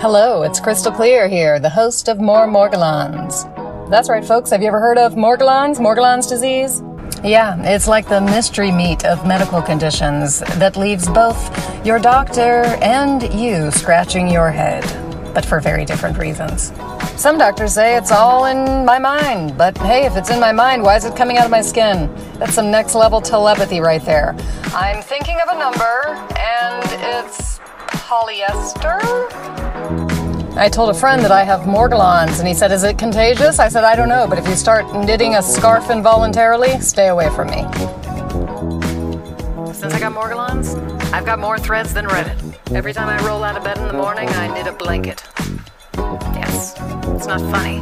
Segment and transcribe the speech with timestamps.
[0.00, 3.42] Hello, it's Crystal Clear here, the host of More Morgellons.
[3.90, 4.50] That's right, folks.
[4.50, 6.84] Have you ever heard of Morgellons, Morgellon's disease?
[7.24, 13.24] Yeah, it's like the mystery meat of medical conditions that leaves both your doctor and
[13.34, 14.84] you scratching your head,
[15.34, 16.72] but for very different reasons.
[17.16, 20.84] Some doctors say it's all in my mind, but hey, if it's in my mind,
[20.84, 22.08] why is it coming out of my skin?
[22.34, 24.36] That's some next level telepathy right there.
[24.66, 26.06] I'm thinking of a number,
[26.38, 26.84] and
[27.26, 27.57] it's
[28.08, 28.98] polyester?
[30.56, 33.58] I told a friend that I have morgellons, and he said, Is it contagious?
[33.58, 37.28] I said, I don't know, but if you start knitting a scarf involuntarily, stay away
[37.28, 37.62] from me.
[39.74, 40.74] Since I got morgellons,
[41.12, 42.74] I've got more threads than Reddit.
[42.74, 45.22] Every time I roll out of bed in the morning, I knit a blanket.
[46.34, 46.76] Yes,
[47.14, 47.80] it's not funny,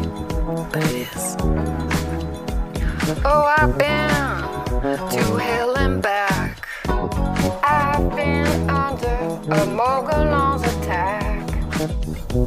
[0.73, 1.37] but it is.
[3.25, 4.11] Oh, I've been
[5.11, 6.36] to hell and back.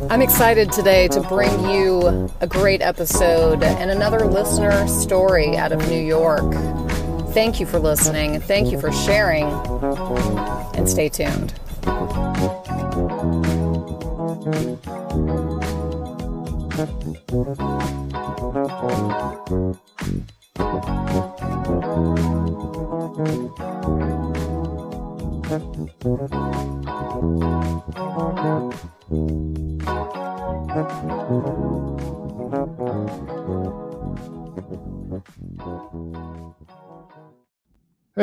[0.09, 5.87] I'm excited today to bring you a great episode and another listener story out of
[5.89, 6.53] New York.
[7.33, 8.41] Thank you for listening.
[8.41, 9.45] Thank you for sharing.
[10.75, 11.53] And stay tuned.
[25.49, 25.57] Hey,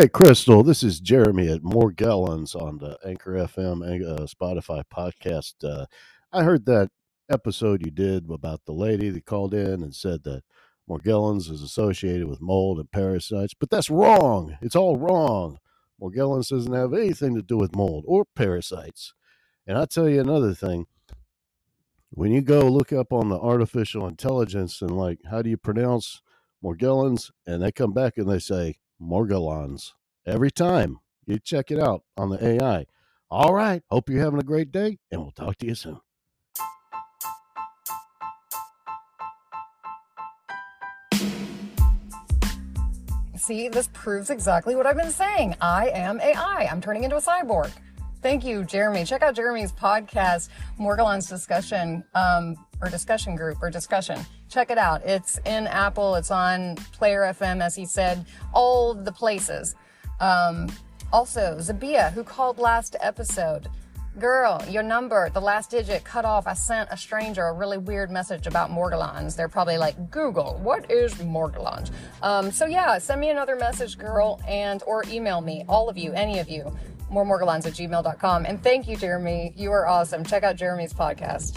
[0.06, 5.54] Crystal, this is Jeremy at Morgellons on the Anchor FM uh, Spotify podcast.
[5.64, 5.86] Uh,
[6.32, 6.90] I heard that
[7.28, 10.44] episode you did about the lady that called in and said that
[10.88, 14.56] Morgellons is associated with mold and parasites, but that's wrong.
[14.62, 15.58] It's all wrong.
[16.00, 19.14] Morgellons doesn't have anything to do with mold or parasites.
[19.66, 20.86] And I'll tell you another thing.
[22.10, 26.22] When you go look up on the artificial intelligence and like, how do you pronounce
[26.64, 27.30] Morgellons?
[27.46, 29.92] And they come back and they say Morgellons
[30.26, 30.98] every time.
[31.26, 32.86] You check it out on the AI.
[33.30, 33.82] All right.
[33.90, 36.00] Hope you're having a great day, and we'll talk to you soon.
[43.46, 45.54] See, this proves exactly what I've been saying.
[45.60, 46.66] I am AI.
[46.68, 47.70] I'm turning into a cyborg.
[48.20, 49.04] Thank you, Jeremy.
[49.04, 50.48] Check out Jeremy's podcast,
[50.80, 54.18] Morgellons Discussion, um, or Discussion Group, or Discussion.
[54.48, 55.00] Check it out.
[55.04, 56.16] It's in Apple.
[56.16, 59.76] It's on Player FM, as he said, all the places.
[60.18, 60.68] Um,
[61.12, 63.68] also, Zabia, who called last episode.
[64.18, 66.46] Girl, your number, the last digit cut off.
[66.46, 69.36] I sent a stranger a really weird message about Morgellons.
[69.36, 71.90] They're probably like, Google, what is Morgellons?
[72.22, 76.12] Um, so yeah, send me another message, girl, and or email me, all of you,
[76.12, 76.74] any of you
[77.10, 78.46] moremorgellons at gmail.com.
[78.46, 79.52] And thank you, Jeremy.
[79.56, 80.24] You are awesome.
[80.24, 81.56] Check out Jeremy's podcast.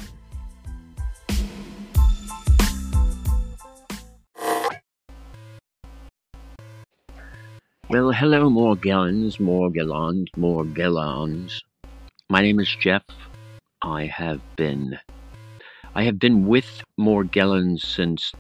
[7.90, 11.62] Well, hello, Morgellons, Morgellons, Morgellons.
[12.32, 13.02] My name is Jeff.
[13.82, 15.00] I have been,
[15.96, 18.34] I have been with Morgellons since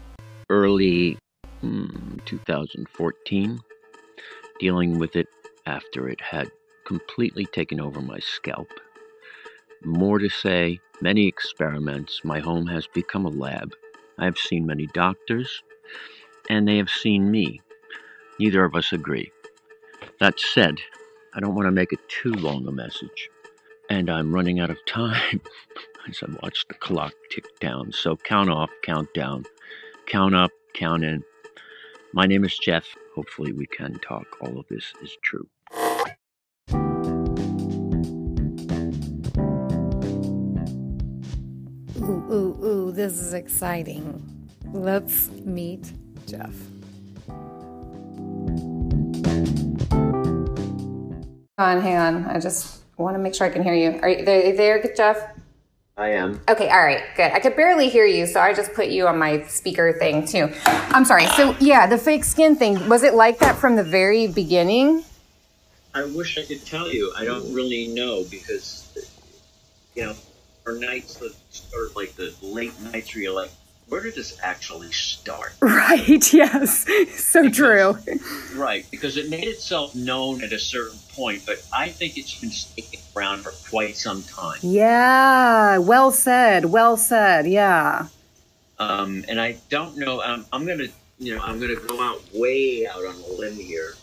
[0.47, 1.17] early
[1.61, 3.59] hmm, 2014,
[4.59, 5.27] dealing with it
[5.65, 6.51] after it had
[6.85, 8.67] completely taken over my scalp.
[9.83, 13.73] More to say, many experiments, my home has become a lab.
[14.19, 15.63] I have seen many doctors,
[16.47, 17.59] and they have seen me.
[18.39, 19.31] Neither of us agree.
[20.19, 20.75] That said,
[21.33, 23.31] I don't want to make it too long a message,
[23.89, 25.41] and I'm running out of time
[26.07, 27.91] as I watch the clock tick down.
[27.91, 29.45] So count off, count down,
[30.07, 31.23] count up, count in.
[32.13, 32.87] My name is Jeff.
[33.15, 34.25] Hopefully, we can talk.
[34.41, 35.47] All of this is true.
[42.01, 44.23] Ooh, ooh, ooh, this is exciting.
[44.71, 45.91] Let's meet
[46.25, 46.55] Jeff.
[51.57, 52.25] On, hang on.
[52.25, 53.99] I just want to make sure I can hear you.
[54.01, 55.17] Are you there, there Jeff?
[55.97, 56.39] I am.
[56.47, 57.31] Okay, all right, good.
[57.33, 60.49] I could barely hear you, so I just put you on my speaker thing too.
[60.65, 61.25] I'm sorry.
[61.27, 65.03] So, yeah, the fake skin thing, was it like that from the very beginning?
[65.93, 67.11] I wish I could tell you.
[67.17, 69.09] I don't really know because,
[69.95, 70.13] you know,
[70.65, 73.51] our nights that start like the late nights where you're like,
[73.89, 75.53] where did this actually start?
[75.61, 76.85] Right, yes.
[77.15, 77.97] So Because- true.
[78.55, 82.51] Right, because it made itself known at a certain point, but I think it's been
[82.51, 84.59] sticking around for quite some time.
[84.61, 86.65] Yeah, well said.
[86.65, 87.47] Well said.
[87.47, 88.07] Yeah.
[88.77, 90.21] Um, and I don't know.
[90.21, 90.87] Um, I'm gonna,
[91.17, 93.93] you know, I'm gonna go out way out on a limb here,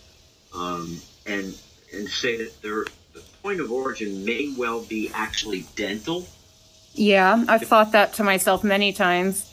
[0.54, 1.54] um, and
[1.94, 2.84] and say that there,
[3.14, 6.26] the point of origin may well be actually dental,
[6.94, 9.52] Yeah, I've thought that to myself many times.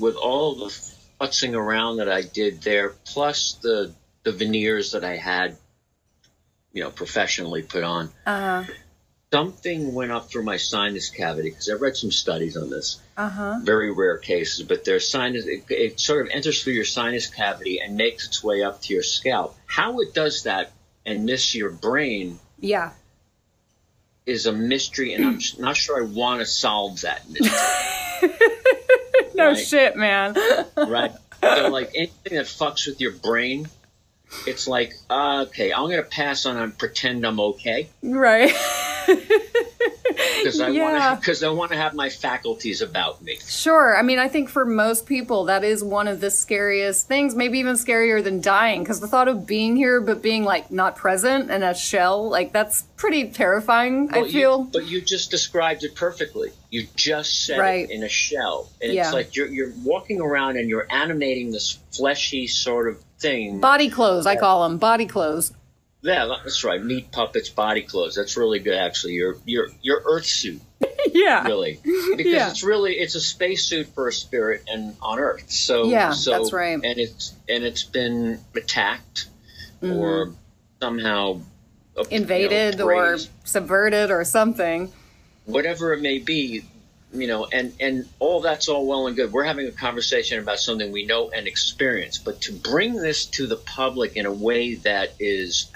[0.00, 0.66] With all the
[1.20, 3.92] futzing around that I did there, plus the
[4.22, 5.56] the veneers that I had,
[6.72, 8.64] you know, professionally put on, Uh
[9.32, 12.98] something went up through my sinus cavity because I've read some studies on this.
[13.16, 13.58] Uh huh.
[13.62, 15.46] Very rare cases, but there's sinus.
[15.46, 18.92] It, it sort of enters through your sinus cavity and makes its way up to
[18.94, 19.56] your scalp.
[19.66, 20.72] How it does that
[21.06, 22.90] and miss your brain Yeah.
[24.26, 28.30] is a mystery, and I'm not sure I want to solve that mystery.
[29.40, 29.66] No Right.
[29.66, 30.36] shit, man.
[30.76, 31.12] right?
[31.42, 33.68] So, like anything that fucks with your brain,
[34.46, 38.52] it's like, uh, okay, I'm gonna pass on and pretend I'm okay right.
[40.44, 40.82] because I Yeah.
[40.92, 43.38] want to because I want to have my faculties about me.
[43.46, 43.96] Sure.
[43.96, 47.58] I mean, I think for most people, that is one of the scariest things, maybe
[47.58, 51.50] even scarier than dying, because the thought of being here but being like not present
[51.50, 54.62] in a shell, like that's pretty terrifying, I Well, you- feel.
[54.64, 56.50] but you just described it perfectly.
[56.70, 57.88] You just said Right.
[57.88, 59.04] it in a shell, and Yeah.
[59.04, 63.60] it's like you're you're walking around and you're animating this fleshy sort of thing.
[63.60, 65.52] Body clothes, I call them body clothes.
[66.02, 66.82] Yeah, that's right.
[66.82, 68.14] Meat puppets, body clothes.
[68.14, 69.14] That's really good, actually.
[69.14, 70.60] Your your your Earth suit.
[71.12, 71.44] yeah.
[71.46, 72.50] really because Yeah.
[72.50, 76.52] it's really it's a spacesuit for a spirit and on earth so Yeah, so that's
[76.54, 76.74] right.
[76.82, 79.26] and it's and it's been attacked
[79.82, 80.32] or
[80.80, 82.14] somehow uh, you know, Mm-hmm.
[82.14, 84.90] Invaded or subverted or something.
[85.44, 86.64] whatever it may be
[87.12, 89.32] you know and and all that's all well and good.
[89.32, 93.46] We're having a conversation about something we know and experience but to bring this to
[93.46, 95.70] the public in a way that is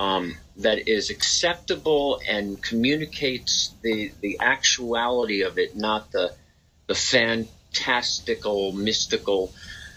[0.00, 6.34] um, that is acceptable and communicates the the actuality of it, not the
[6.86, 9.52] the fantastical, mystical,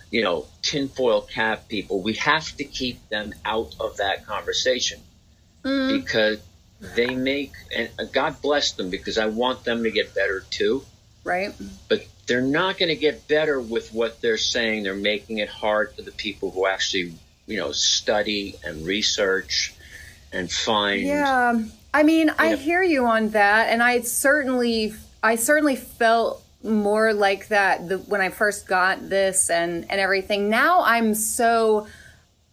[0.10, 2.02] you know, tinfoil cap people.
[2.02, 5.00] We have to keep them out of that conversation.
[5.64, 6.40] Because
[6.96, 10.84] they make and uh, God bless them because I want them to get better too.
[11.24, 11.54] Right?
[11.88, 14.84] But they're not going to get better with what they're saying.
[14.84, 17.14] They're making it hard for the people who actually,
[17.46, 19.76] you know, study and research
[20.34, 21.02] and find.
[21.02, 21.62] Yeah.
[21.94, 22.56] I mean, I Yeah.
[22.56, 28.22] hear you on that, and I certainly, I certainly felt more like that the, when
[28.22, 30.50] I first got this and and everything.
[30.50, 31.88] Now I'm so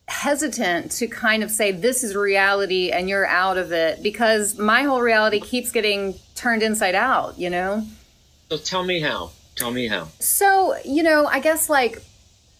[0.08, 4.82] hesitant to kind of say this is reality and you're out of it because my
[4.82, 7.38] whole reality keeps getting turned inside out.
[7.38, 7.87] You know.
[8.50, 9.32] So tell me how.
[9.55, 10.08] Tell me how.
[10.19, 12.02] So, you know, I guess like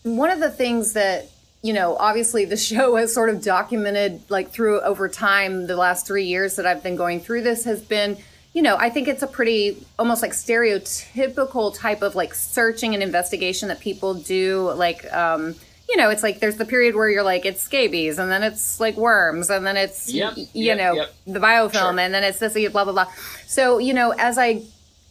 [0.03, 1.27] one of the things that,
[1.63, 6.07] you know, obviously the show has sort of documented like through over time the last
[6.07, 8.19] three years that I've been going through this has been,
[8.53, 13.03] you know, I think it's a pretty almost like stereotypical type of like searching and
[13.03, 14.71] investigation that people do.
[14.73, 15.55] Like, um,
[15.89, 18.79] you know, it's like there's the period where you're like, it's scabies, and then it's
[18.81, 21.15] like worms, and then it's, Yep, you yep, know, yep.
[21.27, 21.99] the biofilm, Sure.
[22.01, 23.07] and then it's this, blah, blah, blah.
[23.47, 24.63] So, you know, as I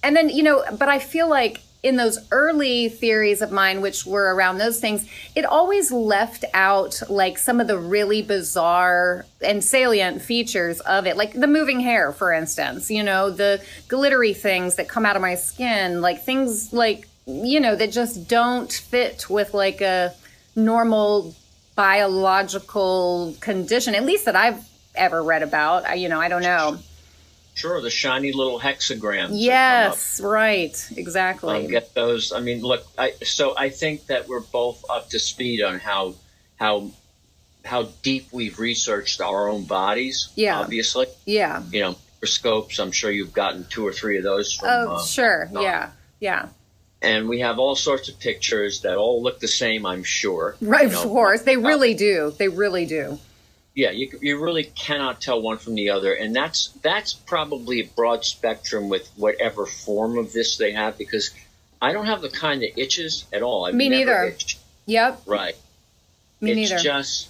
[0.03, 4.06] and then you know but i feel like in those early theories of mine which
[4.06, 9.63] were around those things it always left out like some of the really bizarre and
[9.63, 14.75] salient features of it like the moving hair for instance you know the glittery things
[14.75, 19.30] that come out of my skin like things like you know that just don't fit
[19.30, 20.13] with like a
[20.57, 21.33] normal
[21.75, 26.80] biological condition at least that i've ever read about I, you know i don't know
[27.57, 29.01] Sure, the shiny little hexagrams.
[29.01, 29.39] that come up.
[29.39, 30.92] Yes, right.
[30.95, 31.65] Exactly.
[31.65, 32.31] um, get those.
[32.31, 32.85] I mean, look.
[32.99, 36.14] I, so I think that we're both up to speed on how
[36.59, 36.92] how
[37.66, 40.30] how deep we've researched our own bodies.
[40.35, 40.59] Yeah.
[40.59, 41.64] Obviously, yeah.
[41.71, 42.78] you know, microscopes.
[42.80, 44.69] I'm sure you've gotten two or three of those from.
[44.69, 45.49] Oh, uh, sure.
[45.54, 45.92] Yeah.
[46.19, 46.49] Yeah.
[47.01, 49.85] And we have all sorts of pictures that all look the same.
[49.85, 50.56] I'm sure.
[50.61, 50.89] Right.
[50.92, 51.42] You Of course.
[51.44, 52.33] They uh, really do.
[52.37, 53.19] They really do.
[53.75, 57.85] Yeah, you, you really cannot tell one from the other, and that's that's probably a
[57.85, 61.30] broad spectrum with whatever form of this they have because
[61.80, 63.66] I don't have the kind that itches at all.
[63.66, 64.23] I've Me never neither.
[64.33, 64.57] itched.
[64.87, 65.21] Yep.
[65.27, 65.56] Right.
[66.42, 66.81] Me it's neither.
[66.81, 67.30] just,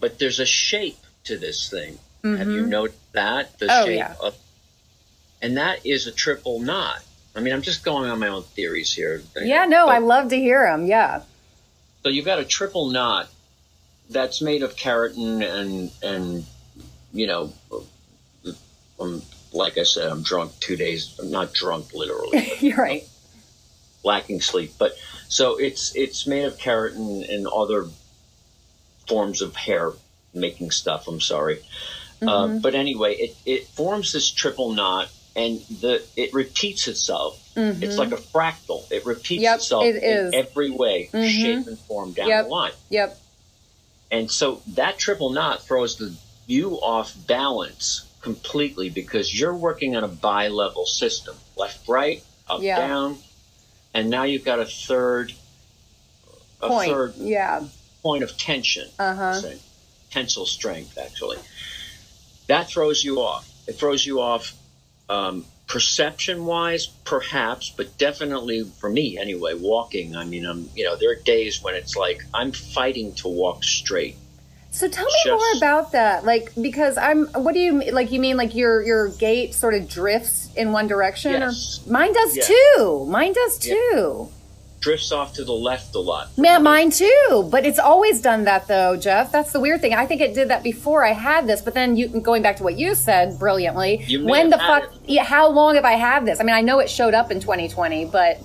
[0.00, 1.98] but there's a shape to this thing.
[2.24, 3.58] Have you noticed that?
[3.58, 4.14] The Oh, shape yeah.
[4.22, 4.34] of,
[5.42, 7.02] and that is a triple knot.
[7.34, 9.22] I mean, I'm just going on my own theories here.
[9.40, 9.64] yeah.
[9.64, 10.86] No, But- I love to hear them.
[10.86, 11.22] Yeah.
[12.02, 13.28] So you've got a triple knot
[14.10, 16.44] that's made of keratin and and
[17.12, 17.52] you know,
[19.00, 19.22] um,
[19.52, 21.16] like I said, I'm drunk two days.
[21.20, 23.04] I'm not drunk literally, You're right.
[24.02, 24.72] lacking sleep.
[24.78, 24.92] But
[25.28, 27.86] so it's it's made of keratin and other
[29.08, 29.92] forms of hair
[30.34, 31.06] making stuff.
[31.06, 31.60] I'm sorry,
[32.20, 35.08] uh, but anyway, it it forms this triple knot.
[35.34, 37.38] And the it repeats itself.
[37.56, 38.90] It's like a fractal.
[38.90, 41.28] It repeats Yep, itself it in every way, Mhm.
[41.28, 42.44] shape, and form down Yep.
[42.44, 42.72] the line.
[42.90, 43.20] Yep.
[44.10, 46.14] And so that triple knot throws the
[46.46, 52.76] you off balance completely because you're working on a bi-level system, left, right, up, Yeah.
[52.76, 53.18] down,
[53.94, 55.32] and now you've got a third,
[56.60, 56.90] a Point.
[56.90, 57.64] third Yeah.
[58.02, 58.88] point of tension.
[58.98, 59.40] Uh huh.
[59.40, 59.58] say,
[60.10, 61.38] tensile strength actually
[62.48, 64.52] that throws you off it throws you off
[65.12, 70.96] um, perception wise perhaps but definitely for me anyway walking i mean i'm you know
[70.96, 74.16] there are days when it's like i'm fighting to walk straight
[74.72, 76.24] So tell me Just- more about that.
[76.24, 77.26] Like, because I'm.
[77.44, 78.08] What do you like?
[78.10, 81.32] You mean like your your gait sort of drifts in one direction?
[81.32, 81.84] Yes.
[81.86, 83.04] Or mine does too.
[83.06, 83.76] Mine does Yeah.
[84.82, 87.48] Drifts off to the left a lot Man, mine too.
[87.50, 89.32] But it's always done that though, Jeff.
[89.32, 89.94] That's the weird thing.
[89.94, 91.62] I think it did that before I had this.
[91.62, 94.04] But then you going back to what you said brilliantly.
[94.06, 94.92] You when the fuck?
[95.06, 96.40] Yeah, how long have I had this?
[96.40, 98.40] I mean, I know it showed up in 2020, but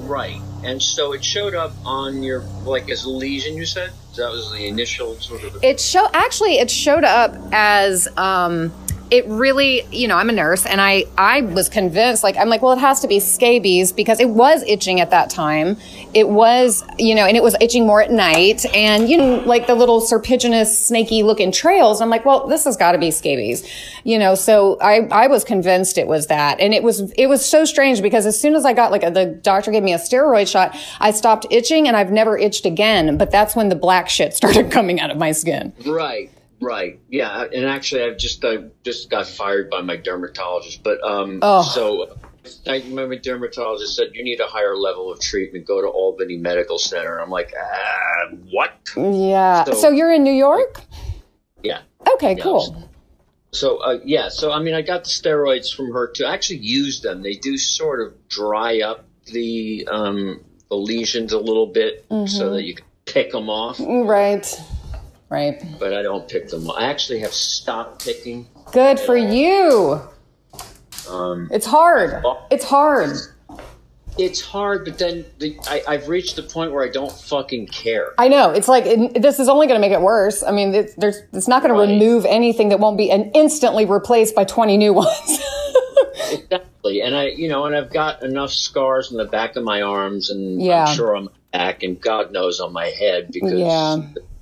[0.00, 4.30] right and so it showed up on your like as a lesion you said that
[4.30, 8.72] was the initial sort of it show actually it showed up as um
[9.10, 12.62] it really you know i'm a nurse and i i was convinced like i'm like
[12.62, 15.76] well it has to be scabies because it was itching at that time.
[16.14, 19.66] It was you know and it was itching more at night and you know like
[19.66, 22.00] the little serpiginous snaky looking trails.
[22.00, 23.68] I'm like well this has got to be scabies
[24.04, 26.60] you know so i i was convinced it was that.
[26.60, 29.10] And it was it was so strange because as soon as i got like a,
[29.10, 33.16] the doctor gave me a steroid shot i stopped itching and i've never itched again.
[33.16, 35.72] But that's when the black shit started coming out of my skin.
[35.84, 37.44] Right, right, yeah.
[37.44, 40.82] And actually, I've just I just got fired by my dermatologist.
[40.82, 41.62] But um, Oh.
[41.62, 42.16] so
[42.66, 45.66] I, my dermatologist said you need a higher level of treatment.
[45.66, 47.18] Go to Albany Medical Center.
[47.18, 48.72] I'm like, ah, what?
[48.96, 49.64] Yeah.
[49.64, 50.80] So, So- you're in New York?
[51.62, 51.80] Yeah.
[52.14, 52.90] Okay, Yeah, cool.
[53.52, 57.00] So uh, yeah, so I mean, I got the steroids from her to actually use
[57.00, 57.22] them.
[57.22, 62.26] They do sort of dry up the um, the lesions a little bit Mm-hmm.
[62.26, 63.80] so that you can pick them off.
[63.80, 64.46] Right.
[65.28, 65.62] Right.
[65.78, 66.70] But I don't pick them.
[66.70, 68.46] I actually have stopped picking.
[68.72, 70.00] Good for you.
[71.10, 72.22] Um, It's hard.
[72.50, 73.16] It's hard.
[74.18, 78.14] It's hard, but then the, I, I've reached the point where I don't fucking care.
[78.18, 78.50] I know.
[78.50, 80.42] It's like it, this is only going to make it worse.
[80.42, 81.84] I mean, it, there's it's not going Right.
[81.86, 85.38] to remove anything that won't be and instantly replaced by 20 new ones.
[86.30, 89.82] Exactly, and I, you know, and I've got enough scars on the back of my
[89.82, 90.86] arms, and Yeah.
[90.86, 93.98] I'm sure on my back, and God knows on my head because, Yeah.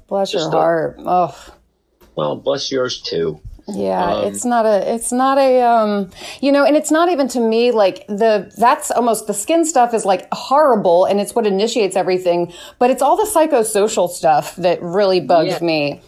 [0.08, 0.96] Bless your a- heart.
[0.98, 1.34] Oh.
[2.16, 3.40] well, bless yours too.
[3.66, 6.10] Yeah, Um, it's not a, it's not a, um,
[6.42, 9.94] you know, and it's not even to me like the, that's almost the skin stuff
[9.94, 14.82] is like horrible and it's what initiates everything, but it's all the psychosocial stuff that
[14.82, 15.66] really bugs Yeah.
[15.66, 16.02] me.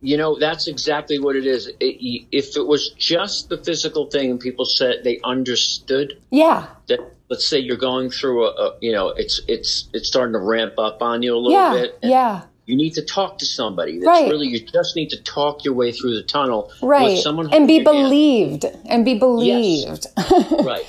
[0.00, 1.66] You know, that's exactly what it is.
[1.78, 6.66] It, if it was just the physical thing, and people said they understood Yeah.
[6.88, 10.38] that, let's say you're going through a, a you know, it's it's it's starting to
[10.38, 11.72] ramp up on you a little Yeah.
[11.72, 11.98] bit.
[12.02, 12.42] and Yeah.
[12.66, 13.98] You need to talk to somebody.
[13.98, 14.30] That's Right.
[14.30, 17.10] really you just need to talk your way through the tunnel Right.
[17.14, 18.02] with someone And be your hand.
[18.04, 20.06] believed and be believed.
[20.18, 20.52] Yes.
[20.64, 20.86] right.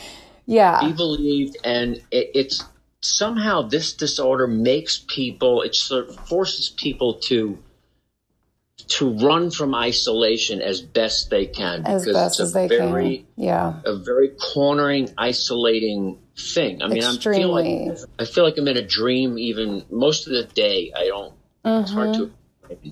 [0.47, 0.81] yeah.
[0.87, 2.63] be believed and it, it's
[3.01, 7.59] somehow this disorder makes people it sort of forces people to
[8.87, 12.67] to run from isolation as best they can as because best it's as a they
[12.67, 13.25] very can.
[13.35, 13.73] Yeah.
[13.85, 17.89] a very cornering isolating thing i mean i feel Extremely.
[17.89, 21.33] like i feel like i'm in a dream even most of the day i don't
[21.67, 22.31] it's hard to
[22.69, 22.89] mm-hmm.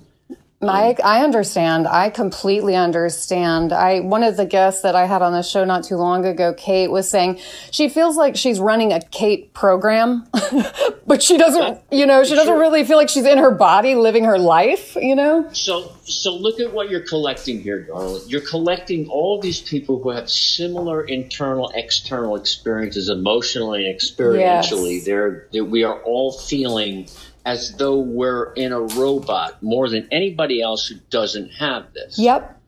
[0.62, 1.86] I, I understand.
[1.86, 3.72] I completely understand.
[3.72, 6.54] I one of the guests that I had on the show not too long ago,
[6.54, 7.40] Kate, was saying
[7.70, 10.26] she feels like she's running a Kate program,
[11.06, 11.80] but she doesn't.
[11.90, 12.58] You know, she doesn't Sure.
[12.58, 14.96] really feel like she's in her body living her life.
[14.96, 15.46] You know.
[15.52, 18.22] So, so look at what you're collecting here, darling.
[18.26, 24.96] You're collecting all these people who have similar internal, external experiences, emotionally and experientially.
[24.96, 25.04] Yes.
[25.04, 27.08] They're, they we are all feeling
[27.46, 32.18] as though we're in a robot more than anybody else who doesn't have this.
[32.18, 32.60] Yep.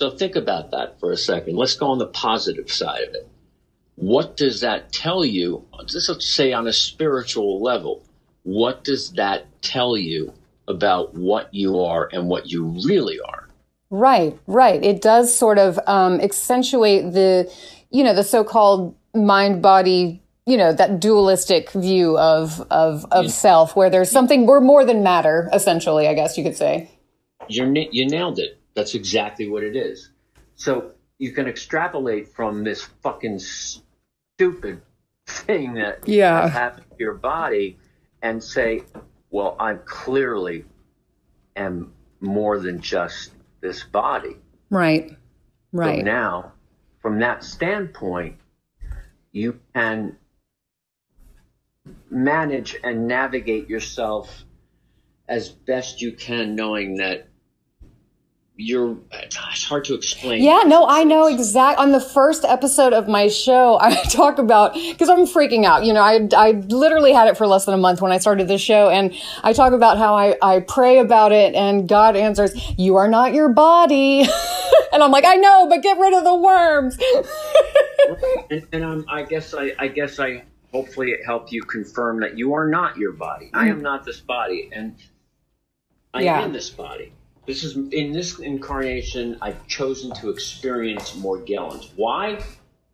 [0.00, 1.56] So think about that for a second.
[1.56, 3.28] Let's go on the positive side of it.
[3.96, 5.66] What does that tell you?
[5.76, 8.02] Let's say on a spiritual level,
[8.44, 10.32] what does that tell you
[10.68, 13.48] about what you are and what you really are?
[13.90, 14.82] Right, right.
[14.82, 17.52] It does sort of um, accentuate the,
[17.90, 23.90] you know, the so-called mind-body, you know, that dualistic view of of of self, where
[23.90, 26.06] there's something we're more than matter, essentially.
[26.06, 26.90] I guess you could say.
[27.48, 28.58] You're, you nailed it.
[28.74, 30.10] That's exactly what it is.
[30.56, 34.80] So you can extrapolate from this fucking stupid
[35.26, 36.42] thing that Yeah.
[36.42, 37.78] has happened to your body
[38.22, 38.82] and say,
[39.30, 40.64] well, I clearly
[41.56, 44.36] am more than just this body.
[44.70, 45.16] Right, So
[45.72, 46.04] right.
[46.04, 46.52] now,
[47.00, 48.36] from that standpoint,
[49.32, 50.16] you can
[52.10, 54.44] manage and navigate yourself
[55.28, 57.28] as best you can, knowing that
[58.56, 60.40] you're it's hard to explain.
[60.40, 61.78] Yeah, no, I know exact.
[61.80, 65.84] On the first episode of my show, I talk about because I'm freaking out.
[65.84, 68.46] You know, I I literally had it for less than a month when I started
[68.46, 69.12] the show, and
[69.42, 73.34] I talk about how I I pray about it, and God answers, "You are not
[73.34, 74.20] your body,"
[74.92, 76.96] and I'm like, I know, but get rid of the worms.
[78.50, 82.52] and, and I guess I I guess I hopefully it helped you confirm that you
[82.54, 83.48] are not your body.
[83.54, 84.96] I am not this body, and
[86.12, 86.42] I Yeah.
[86.42, 87.12] am this body.
[87.46, 89.38] This is in this incarnation.
[89.40, 91.90] I've chosen to experience more Morgellons.
[91.94, 92.42] Why?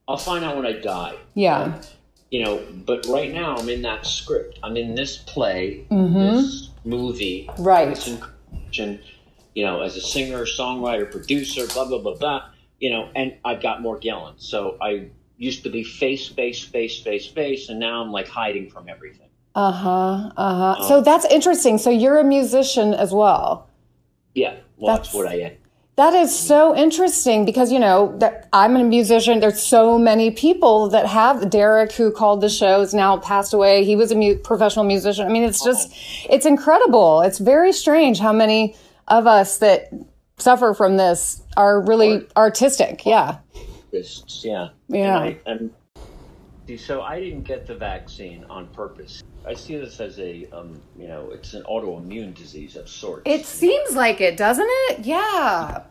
[0.06, 1.16] I'll find out when I die.
[1.34, 1.80] yeah,
[2.30, 4.58] You know, but right now I'm in that script.
[4.62, 6.18] I'm in this play, Mm-hmm.
[6.20, 7.88] this movie, Right.
[7.88, 9.00] this incarnation.
[9.54, 12.40] You know, as a singer, songwriter, producer, blah blah blah blah.
[12.78, 14.42] You know, and I've got more Morgellons.
[14.42, 15.08] So I
[15.40, 19.28] used to be face, face, face, face, face, and now I'm like hiding from everything.
[19.56, 20.82] uh huh, uh huh.
[20.88, 21.78] So that's interesting.
[21.78, 23.68] So you're a musician as well.
[24.34, 25.52] Yeah, well, that's, That's- what I am.
[25.96, 29.40] That is so interesting because you know that I'm a musician.
[29.40, 33.84] There's so many people that have Derek, who called the show, is now passed away.
[33.84, 35.26] He was a mu- professional musician.
[35.26, 35.92] I mean, it's just,
[36.30, 37.20] it's incredible.
[37.20, 38.76] It's very strange how many
[39.08, 39.90] of us that
[40.38, 43.04] suffer from this are really artistic.
[43.04, 43.38] Yeah,
[43.92, 44.68] Just, yeah.
[44.88, 45.22] Yeah.
[45.22, 45.74] And I, and,
[46.66, 49.22] see, so I didn't get the vaccine on purpose.
[49.46, 53.22] I see this as a, um, you know, it's an autoimmune disease of sorts.
[53.24, 55.00] it seems like it, doesn't it?
[55.00, 55.82] Yeah,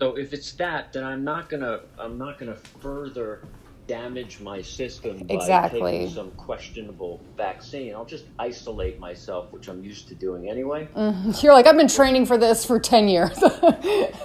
[0.00, 3.42] So if it's that, then I'm not gonna I'm not gonna further
[3.90, 5.80] damage my system by Exactly.
[5.80, 7.92] taking some questionable vaccine.
[7.92, 10.86] I'll just isolate myself, which I'm used to doing anyway.
[11.42, 13.36] you're like I've been training for this for ten years.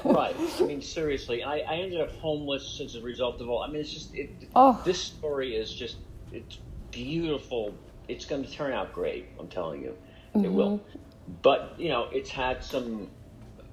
[0.06, 0.36] Right.
[0.60, 3.64] I mean, seriously, I, I ended up homeless as a result of all.
[3.64, 4.80] I mean, it's just it, Oh.
[4.86, 5.98] this story is just
[6.32, 6.60] it's
[6.92, 7.74] beautiful.
[8.08, 9.26] It's going to turn out great.
[9.40, 9.98] I'm telling you,
[10.36, 10.78] it will.
[10.78, 11.32] Mm-hmm.
[11.42, 13.10] But you know, it's had some.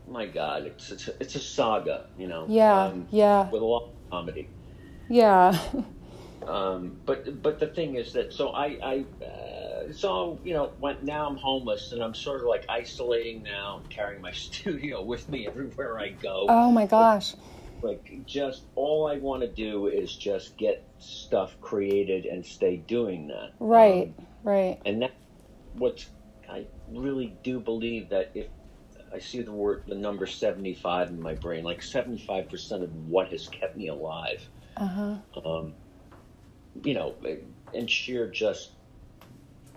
[0.09, 2.07] My God, it's it's a, it's a saga.
[2.19, 2.47] You know.
[2.49, 3.51] Yeah, um, yeah.
[3.51, 4.49] With a lot of comedy.
[5.09, 5.59] Yeah,
[6.47, 11.05] Um, but but the thing is that so I I uh, so you know went
[11.05, 15.47] now I'm homeless and I'm sort of like isolating now, carrying my studio with me
[15.47, 16.47] everywhere I go.
[16.49, 17.35] oh my gosh.
[17.83, 23.29] like just all I want to do is just get stuff created and stay doing
[23.29, 23.53] that.
[23.61, 24.81] Right, Um, right.
[24.85, 25.13] and that
[25.75, 26.05] what
[26.51, 28.49] I really do believe that if
[29.15, 33.49] I see the word the number 75 in my brain, like 75% of what has
[33.49, 35.17] kept me alive Uh huh.
[35.45, 35.77] um,
[36.85, 37.17] you know,
[37.75, 38.73] and sheer just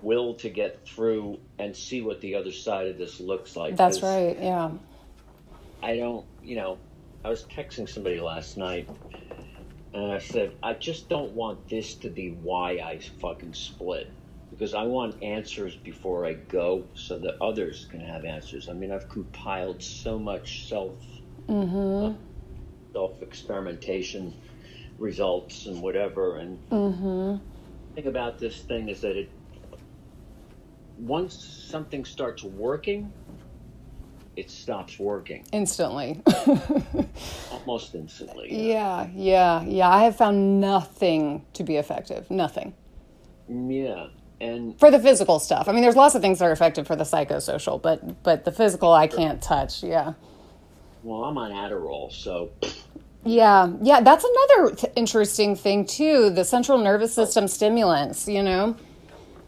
[0.02, 3.78] will to get through and see what the other side of this looks like.
[3.78, 4.38] That's right.
[4.40, 4.72] Yeah.
[5.84, 6.80] I don't, you know,
[7.26, 8.90] I was texting somebody last night
[9.94, 14.14] and I said, I just don't want this to be why I fucking split.
[14.52, 18.70] Because I want answers before I go so that others can have answers.
[18.70, 20.98] I mean, I've compiled so much self
[21.50, 22.14] Mm-hmm.
[22.96, 24.36] self experimentation
[24.98, 27.36] results and whatever and Mm-hmm.
[27.96, 29.30] thing about this thing is that it
[31.00, 33.12] once something starts working
[34.38, 36.22] it stops working Instantly.
[37.52, 39.90] almost instantly yeah, yeah, yeah.
[39.90, 42.30] I have found nothing to be effective.
[42.30, 42.74] Nothing.
[43.50, 44.08] yeah
[44.42, 45.70] and For the physical stuff.
[45.70, 48.52] I mean, there's lots of things that are effective for the psychosocial, but but the
[48.52, 49.84] physical I can't touch.
[49.84, 50.14] Yeah.
[51.04, 52.50] well i'm on adderall so
[53.26, 56.30] Yeah, yeah, that's another t- interesting thing too.
[56.30, 57.26] The central nervous oh.
[57.26, 58.76] system stimulants, you know.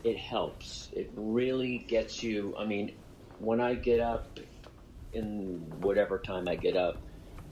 [0.03, 2.93] it helps it really gets you i mean
[3.39, 4.39] when i get up
[5.13, 6.97] in whatever time i get up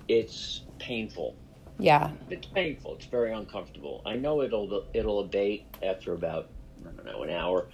[0.07, 1.35] it's painful
[1.77, 2.95] Yeah, It's painful.
[2.95, 4.01] It's very uncomfortable.
[4.05, 6.47] I know it'll it'll abate after about
[6.87, 7.67] I don't know an hour,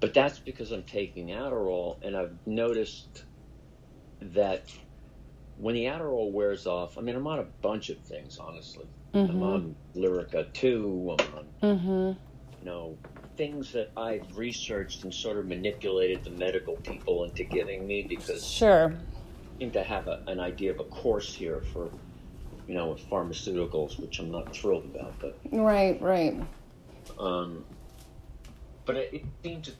[0.00, 3.24] but that's because I'm taking Adderall, and I've noticed
[4.22, 4.72] that
[5.58, 8.38] when the Adderall wears off, I mean I'm on a bunch of things.
[8.38, 11.16] Honestly, I'm on Lyrica too.
[11.18, 12.20] I'm on mm-hmm.
[12.60, 12.96] you know
[13.36, 18.46] things that I've researched and sort of manipulated the medical people into giving me because
[18.46, 18.92] Sure.
[18.92, 21.90] I seem to have a, an idea of a course here for
[22.66, 25.38] you know with pharmaceuticals, which I'm not thrilled about, but.
[25.52, 26.40] Right, right.
[27.18, 27.64] Um,
[28.86, 29.74] but it, it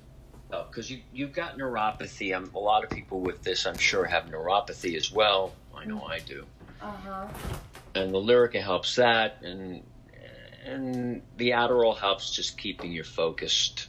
[0.57, 2.37] seems because you you've got neuropathy.
[2.37, 5.53] Um, a lot of people with this, I'm sure, have neuropathy as well.
[5.77, 6.45] I know I do.
[6.81, 7.27] Uh-huh.
[7.95, 9.83] And the Lyrica helps that, and
[10.65, 13.89] and the Adderall helps just keeping you focused.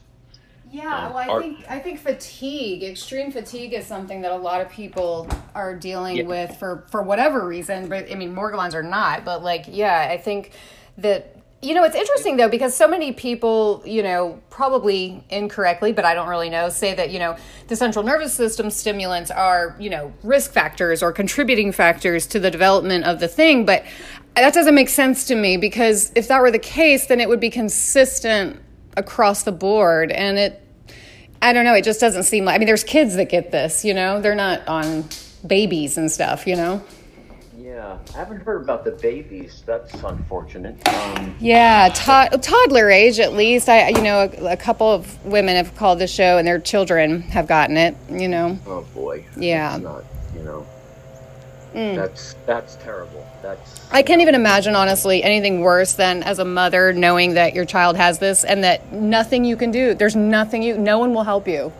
[0.72, 4.62] Yeah, Um, well, I think I think fatigue, extreme fatigue, is something that a lot
[4.62, 6.24] of people are dealing Yeah.
[6.24, 7.88] with for for whatever reason.
[7.88, 9.24] But I mean, Morgellons are not.
[9.24, 10.52] But like, yeah, I think
[10.98, 11.35] that
[11.66, 16.14] You know, it's interesting though because so many people, you know, probably incorrectly, but I
[16.14, 17.38] don't really know, say that, you know,
[17.70, 22.52] the central nervous system stimulants are, you know, risk factors or contributing factors to the
[22.52, 23.84] development of the thing, but
[24.36, 27.40] that doesn't make sense to me because if that were the case, then it would
[27.40, 28.62] be consistent
[28.96, 30.62] across the board and it
[31.42, 33.84] I don't know, it just doesn't seem like I mean there's kids that get this,
[33.84, 34.22] you know.
[34.22, 35.06] They're not on
[35.46, 36.84] babies and stuff, you know.
[37.76, 39.62] Yeah, I haven't heard about the babies.
[39.66, 40.88] That's unfortunate.
[40.88, 43.68] Um, yeah, to- toddler age at least.
[43.68, 47.20] I, you know, a, a, couple of women have called the show, and their children
[47.24, 47.98] have gotten it.
[48.10, 48.58] You know.
[48.66, 49.26] Oh boy.
[49.36, 49.72] Yeah.
[49.72, 50.04] That's not,
[50.38, 50.66] you know.
[51.74, 51.96] Mm.
[51.98, 53.28] That's that's terrible.
[53.42, 53.92] That's.
[53.92, 57.98] I can't even imagine, honestly, anything worse than as a mother knowing that your child
[57.98, 59.96] has this and that nothing you can do.
[59.96, 60.78] There's nothing you.
[60.78, 61.74] No one will help you.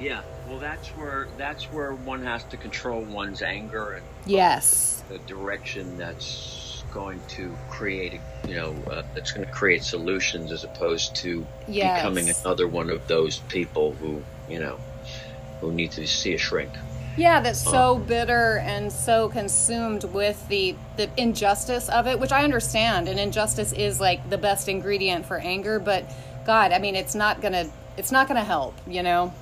[0.00, 0.22] Yeah,
[0.68, 6.84] that's where that's where one has to control one's anger and yes, the direction that's
[6.92, 11.98] going to create, you know, uh, that's going to create solutions as opposed to yes.
[11.98, 14.78] becoming another one of those people who, you know,
[15.62, 16.70] who need to see a shrink.
[17.16, 22.30] Yeah, that's so um, bitter and so consumed with the the injustice of it, which
[22.30, 23.08] I understand.
[23.08, 26.04] And injustice is like the best ingredient for anger, but
[26.44, 29.32] God, I mean, it's not gonna it's not gonna help, you know.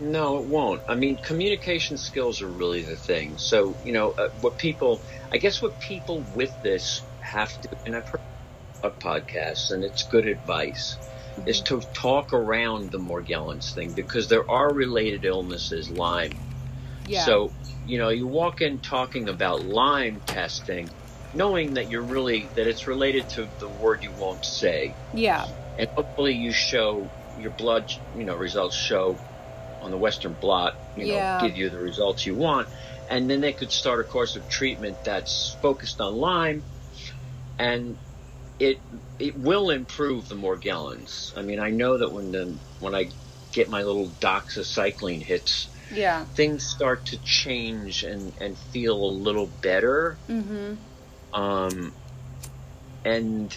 [0.00, 0.82] No, it won't.
[0.88, 3.36] I mean, communication skills are really the thing.
[3.36, 7.94] So, you know, uh, what people, I guess what people with this have to, and
[7.94, 8.20] I've heard
[8.82, 11.48] a podcast, and it's good advice, mm-hmm.
[11.48, 16.32] is to talk around the Morgellons thing because there are related illnesses, Lyme.
[17.06, 17.26] Yeah.
[17.26, 17.52] So,
[17.86, 20.88] you know, you walk in talking about Lyme testing,
[21.34, 24.94] knowing that you're really, that it's related to the word you won't say.
[25.12, 25.46] Yeah.
[25.78, 29.18] And hopefully you show, your blood, you know, results show
[29.82, 31.40] on the Western blot, you know, yeah.
[31.40, 32.68] give you the results you want.
[33.08, 36.62] And then they could start a course of treatment that's focused on Lyme,
[37.58, 37.98] and
[38.60, 38.78] it
[39.18, 41.36] it will improve the Morgellons.
[41.36, 43.10] I mean, I know that when the when I
[43.52, 49.48] get my little doxycycline hits, yeah, things start to change and and feel a little
[49.60, 50.16] better.
[50.28, 50.74] Mm-hmm.
[51.34, 51.92] Um,
[53.04, 53.56] and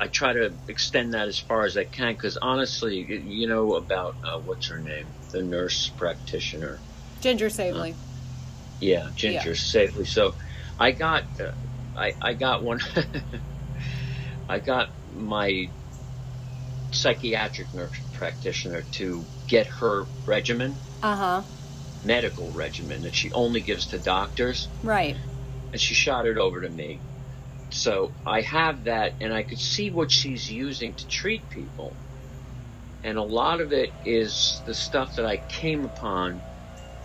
[0.00, 4.14] I try to extend that as far as I can because honestly, you know about
[4.24, 6.80] uh, what's her name, the nurse practitioner,
[7.20, 7.92] Ginger Savely.
[7.92, 7.94] Uh,
[8.80, 9.54] yeah, Ginger yeah.
[9.54, 10.06] Savely.
[10.06, 10.32] So,
[10.78, 11.50] I got, uh,
[11.94, 12.80] I I got one.
[14.48, 15.68] I got my
[16.92, 20.76] psychiatric nurse practitioner to get her regimen.
[21.02, 21.42] Uh huh.
[22.02, 24.66] Medical regimen that she only gives to doctors.
[24.82, 25.18] Right.
[25.72, 27.02] And she shot it over to me
[27.72, 31.94] so I have that, and I could see what she's using to treat people.
[33.02, 36.40] And a lot of it is the stuff that I came upon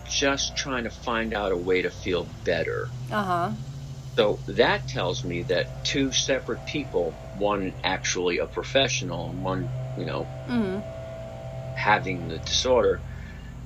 [0.10, 2.90] just trying to find out a way to feel better.
[3.12, 3.52] Uh huh.
[4.16, 10.06] So that tells me that two separate people, one actually a professional, and one, you
[10.06, 10.80] know, mm-hmm.
[11.76, 13.02] having the disorder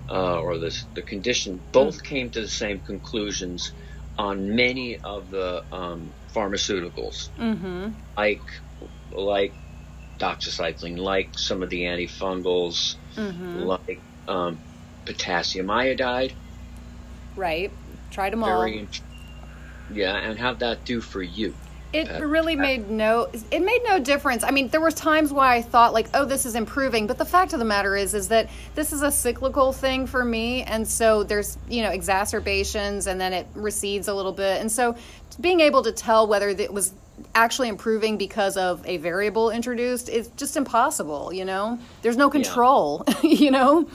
[0.09, 2.05] uh, or the, the condition, both mm-hmm.
[2.05, 3.71] came to the same conclusions
[4.17, 7.89] on many of the um, pharmaceuticals, mm-hmm.
[8.17, 8.41] like
[9.11, 9.53] like
[10.19, 13.61] doxycycline, like some of the antifungals, mm-hmm.
[13.61, 14.59] like um,
[15.05, 16.33] potassium iodide.
[17.35, 17.71] Right.
[18.11, 18.67] Tried them all.
[19.93, 21.55] yeah, and how'd that do for you?
[21.91, 24.43] It really made no it made no difference.
[24.43, 27.25] I mean, there were times where I thought like, "Oh, this is improving," but the
[27.25, 30.87] fact of the matter is is that this is a cyclical thing for me, and
[30.87, 34.61] so there's, you know, exacerbations and then it recedes a little bit.
[34.61, 34.95] And so
[35.41, 36.93] being able to tell whether it was
[37.35, 41.79] actually improving because of a variable introduced is just impossible, you know?
[42.01, 43.15] There's no control, yeah.
[43.23, 43.87] you know?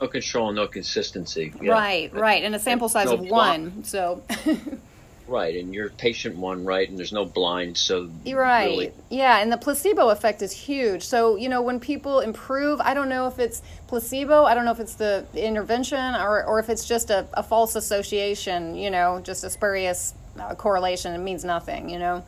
[0.00, 1.52] No control, no consistency.
[1.60, 1.72] Yeah.
[1.72, 2.42] Right, right.
[2.42, 3.84] And a sample size no of one.
[3.84, 4.22] So
[5.30, 6.88] Right, and you're patient one, right?
[6.88, 8.92] And there's no blind, so right, really...
[9.10, 9.38] yeah.
[9.38, 11.04] And the placebo effect is huge.
[11.04, 14.72] So you know, when people improve, I don't know if it's placebo, I don't know
[14.72, 18.74] if it's the intervention, or or if it's just a, a false association.
[18.74, 21.14] You know, just a spurious uh, correlation.
[21.14, 21.88] It means nothing.
[21.90, 22.24] You know.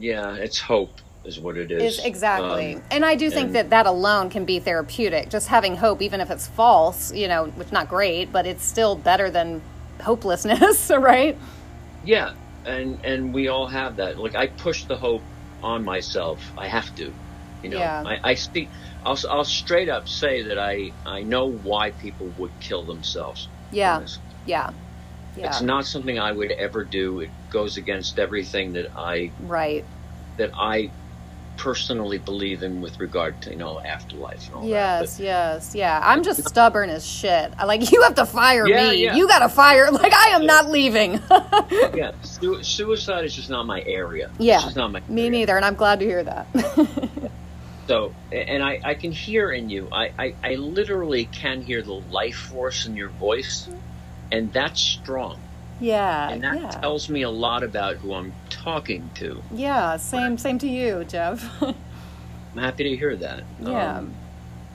[0.00, 0.90] Yeah, it's hope
[1.24, 1.98] is what it is.
[1.98, 2.74] is exactly.
[2.74, 5.28] Um, and I do think and, that that alone can be therapeutic.
[5.28, 8.96] Just having hope, even if it's false, you know, which not great, but it's still
[8.96, 9.62] better than
[10.00, 11.38] hopelessness, right?
[12.02, 12.32] Yeah,
[12.64, 14.18] and and we all have that.
[14.18, 15.28] Like I push the hope
[15.62, 16.52] on myself.
[16.56, 17.14] I have to,
[17.62, 17.78] you know.
[17.78, 18.02] Yeah.
[18.04, 18.72] I, I speak.
[19.02, 23.50] I'll I'll straight up say that I I know why people would kill themselves.
[23.70, 24.00] Yeah.
[24.44, 24.70] Yeah.
[25.34, 25.46] Yeah.
[25.46, 27.20] It's not something I would ever do.
[27.20, 29.86] It goes against everything that I right
[30.38, 30.94] that I
[31.64, 35.22] personally believe in with regard to you know afterlife and all Yes, that.
[35.22, 36.00] yes, yes, yeah.
[36.02, 37.52] I'm just stubborn as shit.
[37.58, 39.04] I like you have to fire Yeah, me.
[39.04, 39.14] yeah.
[39.14, 39.90] You got to fire.
[39.90, 41.20] Like I am not leaving.
[41.94, 44.30] Yeah, su- suicide is just not my area.
[44.38, 45.30] Yeah, it's not my me area.
[45.30, 46.46] neither, and I'm glad to hear that.
[47.86, 51.94] So, and I, I can hear in you, I, I, I literally can hear the
[51.94, 53.68] life force in your voice,
[54.30, 55.40] and that's strong.
[55.80, 59.42] Yeah, And that yeah, tells me a lot about who I'm talking to.
[59.52, 59.96] yeah.
[59.96, 61.44] Same, same to you, Jeff.
[61.62, 61.74] I'm
[62.58, 63.44] happy to hear that.
[63.60, 64.14] yeah, Um,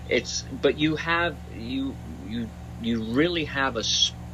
[0.10, 1.96] it's, but you have, you,
[2.28, 2.48] you,
[2.82, 3.84] you really have a,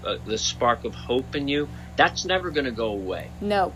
[0.06, 1.68] uh, the spark of hope in you.
[1.96, 3.30] That's never going to go away.
[3.42, 3.74] no,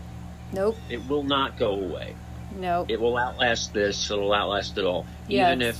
[0.52, 2.14] nope, It will not go away.
[2.58, 2.90] nope.
[2.90, 4.10] It will outlast this.
[4.10, 5.06] It'll outlast it all.
[5.28, 5.78] Even if,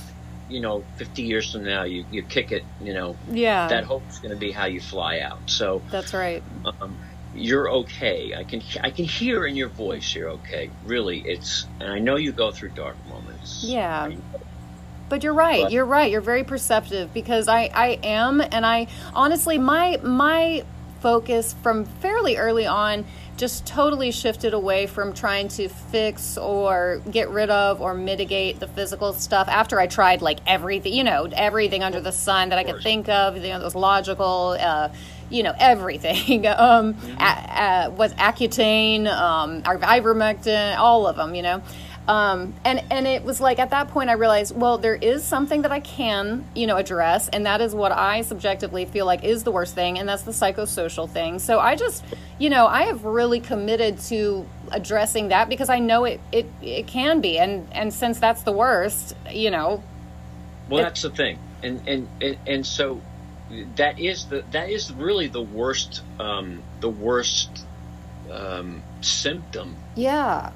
[0.49, 4.19] you know, 50 years from now, you, you kick it, you know, yeah, that hope's
[4.19, 5.39] going to be how you fly out.
[5.49, 6.41] So that's right.
[6.81, 6.97] um,
[7.37, 8.33] you're okay.
[8.35, 10.69] I can I can hear in your voice you're okay.
[10.85, 13.63] Really, it's and I know you go through dark moments.
[13.63, 14.11] Yeah.
[15.09, 15.63] But you're right.
[15.63, 16.11] But- you're right.
[16.11, 20.63] You're very perceptive because I, I am, and I honestly, my my
[20.99, 23.05] focus from fairly early on
[23.37, 28.67] just totally shifted away from trying to fix or get rid of or mitigate the
[28.67, 32.63] physical stuff after I tried like everything, you know, everything under the sun that I
[32.63, 34.89] could think of, you know, that was logical, uh,
[35.29, 36.47] you know, everything.
[36.47, 41.61] um, a, a, was Accutane, um, ivermectin, all of them, you know.
[42.07, 45.63] Um, and and it was like at that point I realized, well, there is something
[45.63, 49.43] that I can, you know, address, and that is what I subjectively feel like is
[49.43, 51.37] the worst thing, and that's the psychosocial thing.
[51.39, 52.05] So I just,
[52.39, 56.87] you know, I have really committed to addressing that because I know it it, it
[56.87, 59.83] can be, and and since that's the worst, you know,
[60.69, 63.01] Well, It- that's the thing, and and and, and so
[63.75, 67.65] that is the that is really the worst um, the worst
[68.31, 70.51] um, symptom yeah,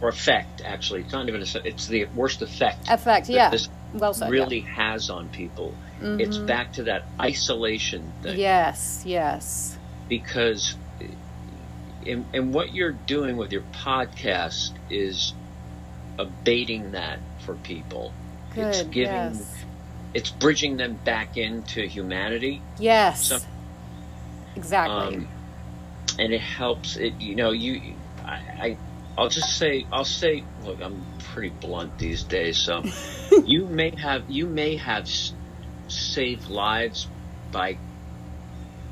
[0.00, 0.62] or effect.
[0.64, 4.30] Actually, it's not even a, it's the worst effect effect, yeah, this well said, yeah.
[4.30, 5.74] really has on people.
[6.00, 6.46] It's Mhm.
[6.46, 8.38] back to that isolation thing.
[8.38, 9.76] Yes, yes,
[10.08, 10.76] because
[12.06, 15.34] and, and what you're doing with your podcast is
[16.18, 18.12] abating that for people
[18.56, 19.57] it's good, giving yes,
[20.14, 22.62] it's bridging them back into humanity.
[22.78, 23.40] Yes, Some-
[24.56, 25.28] exactly, um,
[26.18, 27.94] and it helps it you know you
[28.24, 28.78] I, I
[29.16, 32.82] i'll just say i'll say look i'm pretty blunt these days so
[33.44, 35.08] you may have you may have
[35.88, 37.06] saved lives
[37.52, 37.78] by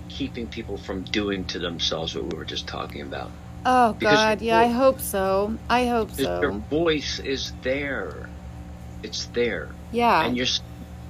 [0.09, 3.31] keeping people from doing to themselves what we were just talking about.
[3.65, 8.29] Oh because God, yeah, I hope so, I hope Because your voice is there.
[9.03, 9.69] It's there.
[9.93, 10.47] yeah, And you're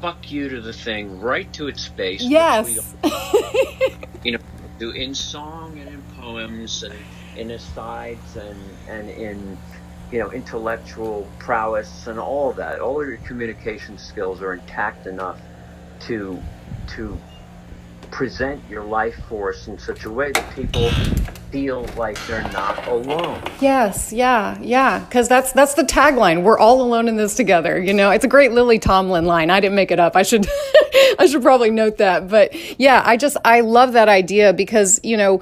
[0.00, 2.22] fuck you to the thing right to its face.
[2.22, 2.94] yes.
[4.24, 4.38] you know,
[4.78, 6.94] do in song and in poems and
[7.37, 9.59] in asides and, and in,
[10.11, 12.80] you know, intellectual prowess and all that.
[12.80, 15.40] All of your communication skills are intact enough
[16.00, 16.42] to,
[16.88, 17.18] to
[18.11, 20.90] present your life force in such a way that people
[21.51, 23.42] feel like they're not alone.
[23.61, 24.99] Yes, yeah, yeah.
[25.01, 26.42] Because that's that's the tagline.
[26.42, 27.81] We're all alone in this together.
[27.81, 29.51] You know, it's a great Lily Tomlin line.
[29.51, 30.16] I didn't make it up.
[30.16, 30.47] I should,
[31.19, 32.29] I should probably note that.
[32.29, 35.40] But yeah, I just I love that idea because you know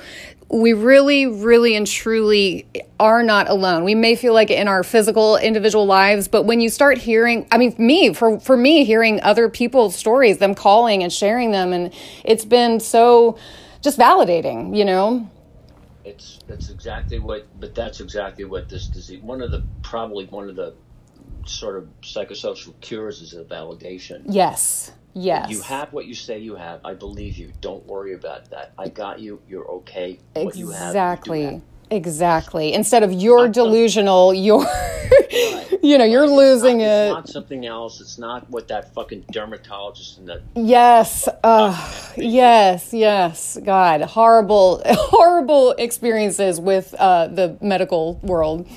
[0.55, 2.65] we really, really and truly
[3.01, 3.83] are not alone.
[3.83, 7.59] We may feel like in our physical individual lives, but when you start hearing, I
[7.59, 11.93] mean, me, for, for me, hearing other people's stories, them calling and sharing them, and
[12.25, 13.37] it's been so
[13.83, 15.29] just validating, you know?
[16.05, 19.23] It's that's exactly what, but that's exactly what this disease.
[19.23, 20.75] One of the probably one of the
[21.47, 24.23] sort of psychosocial cures is a validation.
[24.29, 24.93] Yes.
[25.15, 25.51] Yes.
[25.51, 26.81] You have what you say you have.
[26.85, 27.53] I believe you.
[27.61, 28.73] Don't worry about that.
[28.77, 29.41] I got you.
[29.49, 30.19] You're okay.
[30.35, 31.63] What you have, Exactly.
[31.91, 32.73] Exactly.
[32.73, 34.67] Instead of you're delusional, you're,
[35.83, 37.07] you know, you're It's losing not, it.
[37.07, 38.01] It's not something else.
[38.01, 40.43] It's not what that fucking dermatologist and that.
[40.57, 41.29] Yes.
[41.45, 42.93] Uh, yes.
[42.93, 43.59] Yes.
[43.63, 48.69] God, horrible, horrible experiences with uh, the medical world.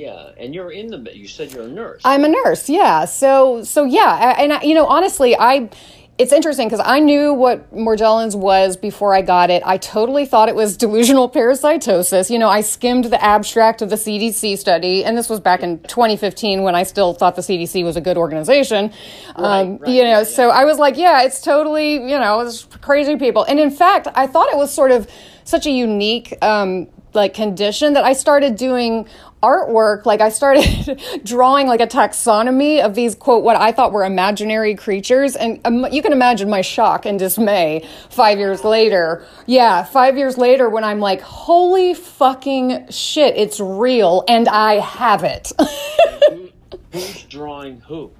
[0.00, 1.14] Yeah, and you're in the.
[1.14, 2.00] You said you're a nurse.
[2.06, 2.70] I'm a nurse.
[2.70, 3.04] Yeah.
[3.04, 4.34] So, so yeah.
[4.38, 5.68] And, I, you know, honestly, I,
[6.16, 9.62] it's interesting because I knew what Morgellons was before I got it.
[9.66, 12.30] I totally thought it was delusional parasitosis.
[12.30, 15.78] You know, I skimmed the abstract of the CDC study, and this was back in
[15.82, 18.94] 2015 when I still thought the CDC was a good organization.
[19.36, 22.64] um, right, you know, yeah, so I was like, yeah, it's totally, you know, it's
[22.80, 23.44] crazy people.
[23.44, 25.10] And in fact, I thought it was sort of
[25.44, 29.08] such a unique, um, like condition that I started doing
[29.42, 34.04] artwork like i started drawing like a taxonomy of these quote what i thought were
[34.04, 39.82] imaginary creatures and um, you can imagine my shock and dismay five years later yeah
[39.82, 45.52] five years later when i'm like holy fucking shit it's real and i have it
[46.92, 48.10] Who's drawing who?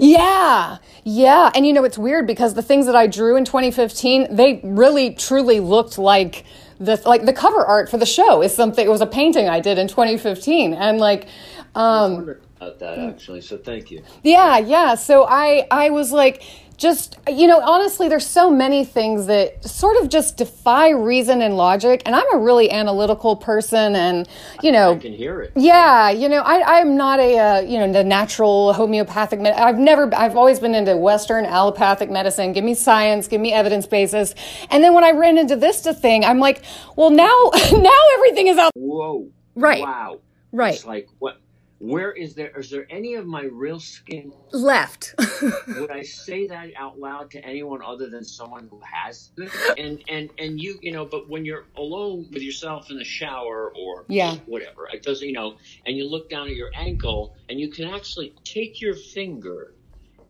[0.00, 1.50] Yeah, yeah.
[1.54, 5.14] And you know, it's weird because the things that I drew in 2015, they really
[5.14, 6.44] truly looked like
[6.78, 8.84] the like the cover art for the show is something.
[8.84, 11.28] It was a painting I did in 2015, and like,
[11.74, 14.02] um, About that actually, so thank you.
[14.22, 14.94] yeah, yeah.
[14.94, 16.42] So I I was like
[16.76, 21.56] just you know honestly there's so many things that sort of just defy reason and
[21.56, 24.28] logic and i'm a really analytical person and
[24.62, 25.52] you know I can hear it.
[25.56, 29.40] yeah, you know, I, I'm not a, uh, you know, the natural homeopathic.
[29.40, 32.52] Med- I've never, I've always been into Western allopathic medicine.
[32.52, 34.34] Give me science, give me evidence basis.
[34.70, 36.62] And then when I ran into this thing, I'm like,
[36.96, 38.72] well, now, now everything is out.
[38.74, 39.28] Whoa.
[39.54, 39.82] Right.
[39.82, 40.20] Wow.
[40.52, 40.74] Right.
[40.74, 41.40] It's like what?
[41.78, 42.56] Where is there?
[42.58, 44.32] Is there any of my real skin?
[44.52, 45.14] Left.
[45.68, 49.30] Would I say that out loud to anyone other than someone who has?
[49.76, 53.72] And and and you, you know, but when you're alone with yourself in the shower
[53.76, 54.36] or Yeah.
[54.46, 57.92] whatever, it doesn't, you know, and you look down at your ankle and you can
[57.92, 59.74] actually take your finger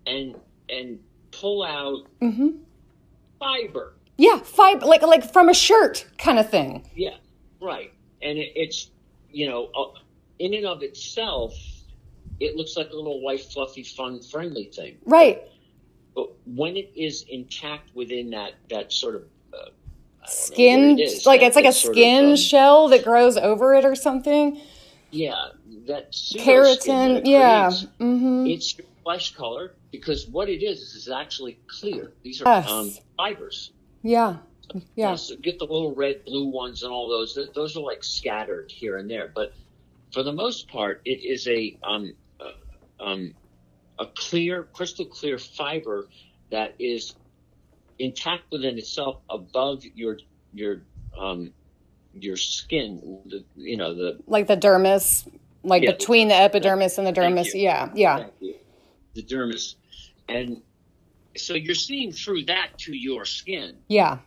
[0.06, 0.34] and
[0.68, 0.98] and
[1.30, 2.58] pull out mm-hmm.
[3.38, 3.94] fiber.
[4.18, 6.88] Yeah, fiber, like, like from a shirt kind of thing.
[6.94, 7.16] Yeah,
[7.60, 7.92] right.
[8.22, 8.90] And it, it's,
[9.30, 9.98] you know, uh,
[10.38, 11.54] in and of itself,
[12.40, 14.96] it looks like a little white, fluffy, fun, friendly thing.
[15.04, 15.42] Right.
[16.14, 19.22] But when it is intact within that that sort of
[19.52, 19.68] uh, I don't know
[20.22, 23.36] what Skin, it like that- it's like a sort of, skin um, shell that grows
[23.36, 24.60] over it or something.
[25.10, 25.34] yeah,
[25.86, 27.16] that pseudoskin that Keratin.
[27.18, 27.68] it Yeah.
[27.68, 32.12] creates, hmm It's your flesh color because what it is is actually clear.
[32.22, 32.70] These are Yes.
[32.70, 33.70] um, fibers.
[34.02, 34.38] Yeah.
[34.74, 34.80] Yeah.
[35.10, 37.38] Yes, get the little red, blue ones and all those.
[37.54, 39.52] Those are like scattered here and there, but
[40.16, 43.34] for the most part, it is a um, uh, um,
[43.98, 46.08] a clear, crystal clear fiber
[46.50, 47.14] that is
[47.98, 50.16] intact within itself above your
[50.54, 50.80] your
[51.20, 51.52] um,
[52.14, 53.20] your skin.
[53.26, 55.28] The, you know the Like the dermis,
[55.62, 57.50] like Yeah, between the epidermis and the dermis.
[57.52, 57.90] Yeah.
[57.94, 58.28] Yeah.
[59.12, 59.74] The dermis,
[60.30, 60.62] and
[61.36, 63.76] so you're seeing through that to your skin.
[63.88, 64.20] Yeah.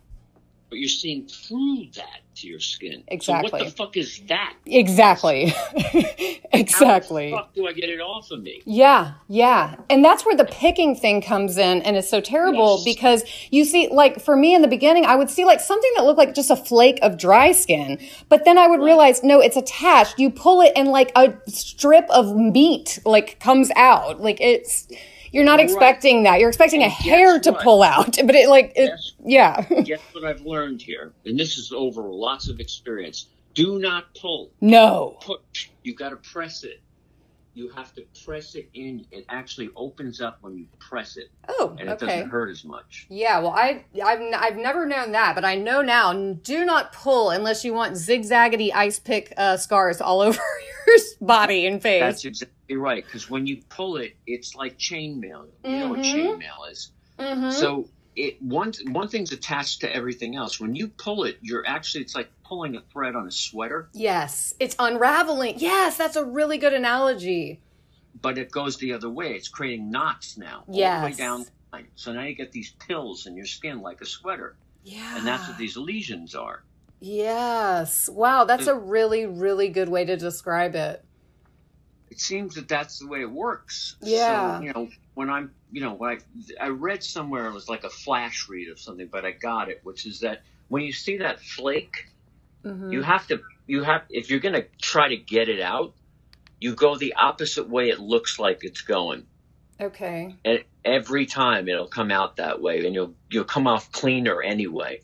[0.69, 2.99] But you're seeing through that to your skin.
[2.99, 3.51] So Exactly.
[3.51, 4.53] what the fuck is that?
[4.65, 5.47] Exactly.
[5.47, 5.67] How
[6.53, 7.32] exactly.
[7.32, 8.62] the fuck do I get it off of me?
[8.65, 9.75] Yeah, yeah.
[9.89, 12.84] And that's where the picking thing comes in and it's so terrible Yes.
[12.95, 16.03] because you see, like for me in the beginning, I would see like something that
[16.05, 17.99] looked like just a flake of dry skin.
[18.29, 20.19] But then I would realize, no, it's attached.
[20.19, 24.21] You pull it and like a strip of meat like comes out.
[24.21, 24.88] Like it's,
[25.31, 26.39] you're not expecting that.
[26.39, 27.61] You're expecting a And guess hair to what?
[27.63, 28.17] pull out.
[28.25, 29.61] But it like, it, Guess- yeah.
[29.83, 33.27] Guess what I've learned here, and this is over lots of experience.
[33.55, 34.51] Do not pull.
[34.61, 35.17] no.
[35.21, 35.69] Push.
[35.83, 36.81] You got to press it.
[37.55, 39.05] You have to press it in.
[39.11, 42.05] It actually opens up when you press it, Oh, and it okay.
[42.05, 43.07] doesn't hurt as much.
[43.09, 46.13] Yeah, well, I, I've, I've never known that, but I know now.
[46.13, 50.39] Do not pull unless you want zigzaggedy ice pick uh, scars all over
[51.21, 52.02] body and face.
[52.02, 53.04] That's exactly right.
[53.06, 55.47] Because when you pull it, it's like chainmail.
[55.63, 56.13] You know what Mhm.
[56.39, 56.91] chainmail is.
[57.19, 57.52] Mhm.
[57.54, 60.60] So it one one thing's attached to everything else.
[60.60, 64.56] When you pull it, you're actually it's like pulling a thread on a sweater, yes,
[64.60, 65.56] it's unraveling.
[65.58, 67.60] Yes, that's a really good analogy.
[68.21, 69.34] but it goes the other way.
[69.36, 71.45] It's creating knots now, all the way down.
[71.71, 71.86] the.
[71.95, 75.15] So now you get these pills in your skin like a sweater, Yeah.
[75.17, 76.63] and that's what these lesions are.
[76.99, 78.09] Yes.
[78.09, 81.03] Wow, that's a really, really good way to describe it.
[82.09, 83.95] It seems that that's the way it works.
[84.01, 84.57] Yeah.
[84.57, 86.17] So, you know, when I'm, you know, when
[86.59, 89.69] I I read somewhere it was like a flash read of something, but I got
[89.69, 92.07] it, which is that when you see that flake.
[92.65, 92.91] Mhm.
[92.91, 95.93] you have to you have if you're going to try to get it out
[96.59, 99.25] you go the opposite way it looks like it's going
[99.79, 100.35] Okay.
[100.43, 104.99] and every time it'll come out that way and you'll you'll come off cleaner anyway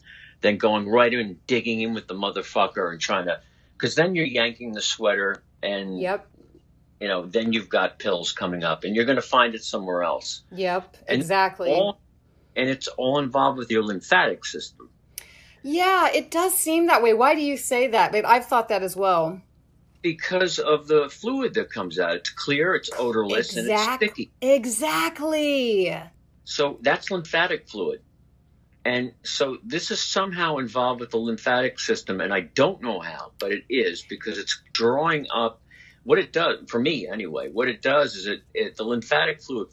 [0.46, 3.40] than going right in and digging in with the motherfucker and trying to
[3.74, 6.28] because then you're yanking the sweater and Yep.
[7.02, 10.04] you know then you've got pills coming up and you're going to find it somewhere
[10.04, 10.98] else Yep.
[11.10, 11.72] And exactly.
[11.74, 12.00] all,
[12.56, 14.90] and it's all involved with your lymphatic system
[15.68, 17.16] yeah, it does seem that way.
[17.16, 18.12] Why do you say that?
[18.12, 19.42] Babe, I've thought that as well.
[20.04, 25.92] because of the fluid that comes out it's clear it's odorless and it's sticky Exactly.
[26.44, 28.02] So that's lymphatic fluid.
[28.86, 33.32] And so this is somehow involved with the lymphatic system, and I don't know how,
[33.40, 35.62] but it is because it's drawing up
[36.04, 39.70] what it does, for me anyway, what it does is it, it the lymphatic fluid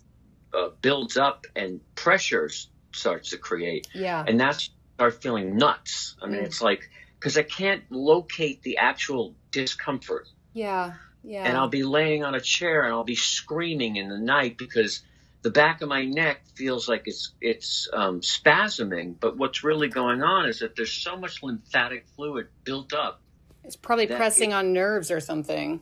[0.54, 2.48] uh, builds up and pressure
[2.94, 3.86] starts to create.
[3.94, 4.24] Yeah.
[4.26, 6.16] And that's start feeling nuts.
[6.22, 6.46] I mean, Mm.
[6.46, 10.94] it's like, because I can't locate the actual discomfort Yeah.
[11.22, 11.44] Yeah.
[11.44, 15.02] and I'll be laying on a chair and I'll be screaming in the night because
[15.42, 19.14] the back of my neck feels like it's it's um, spasming.
[19.18, 23.20] But what's really going on is that there's so much lymphatic fluid built up.
[23.64, 25.80] it's probably pressing on nerves or something.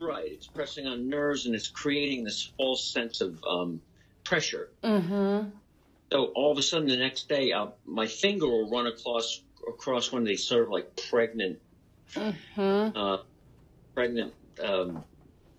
[0.00, 0.32] Right.
[0.32, 3.80] It's pressing on nerves and it's creating this false sense of um,
[4.24, 4.68] pressure.
[4.82, 5.48] Mm-hmm.
[6.12, 10.12] So all of a sudden, the next day, uh, my finger will run across across
[10.12, 11.58] one of these sort of like pregnant,
[12.14, 12.96] Mm-hmm.
[12.96, 13.18] uh,
[13.94, 14.32] pregnant
[14.62, 15.02] um,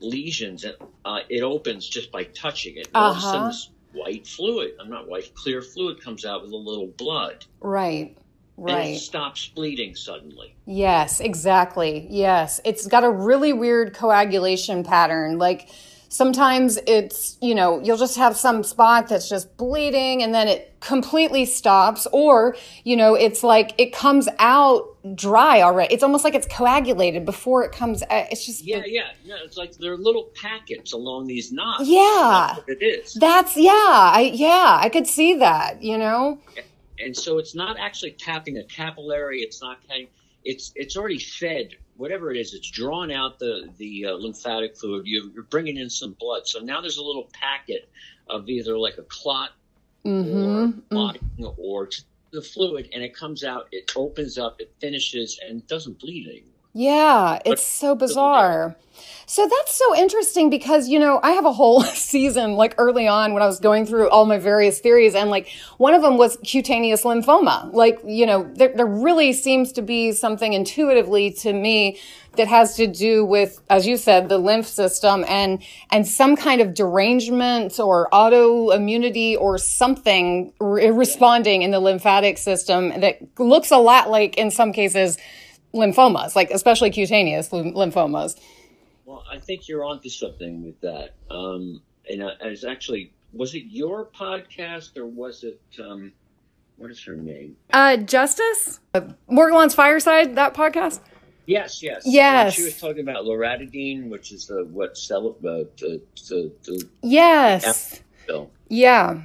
[0.06, 2.88] lesions, and uh, it opens just by touching it.
[2.88, 3.48] And all of a sudden, Uh-huh.
[3.50, 8.18] this white fluid, I'm not white, clear fluid comes out with a little blood, Right.
[8.58, 8.98] and it Right.
[8.98, 10.56] stops bleeding suddenly.
[10.66, 12.08] Yes, exactly.
[12.10, 12.62] Yes.
[12.64, 15.38] It's got a really weird coagulation pattern.
[15.38, 15.70] Like
[16.10, 20.74] sometimes it's, you know, you'll just have some spot that's just bleeding and then it
[20.80, 25.94] completely stops or, you know, it's like it comes out dry already.
[25.94, 28.28] It's almost like it's coagulated before it comes out.
[28.32, 31.88] It's just Yeah, yeah, no, it's like there are little packets along these knots.
[31.88, 32.54] Yeah.
[32.56, 33.14] That's what it is.
[33.14, 36.40] That's yeah, I yeah, I could see that, you know?
[37.00, 39.42] and so it's not actually tapping a capillary.
[39.42, 40.08] It's not cutting.
[40.46, 42.54] It's it's already fed whatever it is.
[42.54, 45.06] It's drawn out the the uh, lymphatic fluid.
[45.06, 46.48] You, you're bringing in some blood.
[46.48, 47.90] So now there's a little packet
[48.30, 49.50] of either like a clot
[50.06, 50.46] Mhm.
[50.46, 51.90] or clotting or
[52.32, 53.68] the fluid, and it comes out.
[53.72, 54.62] It opens up.
[54.62, 56.52] It finishes and doesn't bleed anymore.
[56.78, 58.76] Yeah, it's so bizarre.
[59.28, 63.34] So that's so interesting because, you know, I have a whole season like early on
[63.34, 65.48] when I was going through all my various theories and like
[65.78, 67.74] one of them was cutaneous lymphoma.
[67.74, 71.98] Like, you know, there, there really seems to be something intuitively to me
[72.36, 76.60] that has to do with, as you said, the lymph system and, and some kind
[76.60, 83.78] of derangement or autoimmunity or something re- responding in the lymphatic system that looks a
[83.78, 85.18] lot like in some cases
[85.76, 88.40] lymphomas, like especially cutaneous lym- lymphomas.
[89.06, 91.14] Well, I think you're onto something with that.
[91.30, 96.12] Um, and uh, it's actually was it your podcast or was it um,
[96.78, 97.56] what is her name?
[97.72, 98.80] Uh, Justice?
[98.94, 101.02] Uh, Morgan's Fireside, that podcast?
[101.48, 102.46] Yes, yes, Yes.
[102.46, 106.88] And she was talking about loratadine, which is the what cell uh, the the the
[107.04, 108.02] Yes.
[108.26, 108.50] pill.
[108.70, 109.22] Yeah.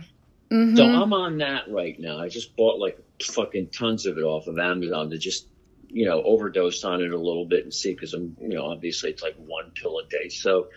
[0.51, 2.19] hmm So I'm on that right now.
[2.19, 5.47] I just bought like fucking tons of it off of Amazon to just
[5.91, 9.11] you know overdose on it a little bit and see because I'm you know obviously
[9.11, 10.29] it's like one pill a day.
[10.29, 10.69] So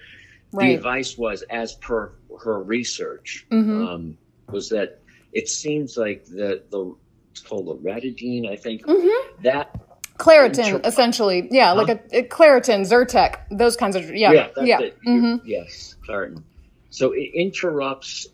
[0.51, 2.11] the advice was, as per
[2.43, 3.87] her research, Mhm.
[3.87, 4.17] um,
[4.51, 4.99] was that
[5.31, 6.95] it seems like the the
[7.31, 9.07] it's called loratadine, I think hmm
[9.41, 9.75] that
[10.19, 11.47] Claritin, Inter- essentially.
[11.49, 14.31] Yeah, like a, a Claritin, Zyrtec, those kinds of, yeah.
[14.31, 14.79] yeah, that's yeah.
[14.79, 14.97] it.
[15.03, 16.43] hmm Yes, Claritin.
[16.91, 18.27] So it interrupts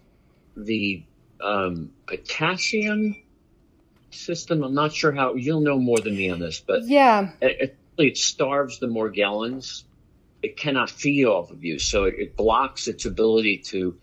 [0.58, 1.04] the
[1.40, 3.16] um, potassium
[4.12, 4.64] system.
[4.64, 7.32] I'm not sure how you'll know more than me on this, but Yeah.
[7.42, 9.84] it, it, it starves the Morgellons.
[10.42, 13.98] It cannot feed off of you, so it, it blocks its ability to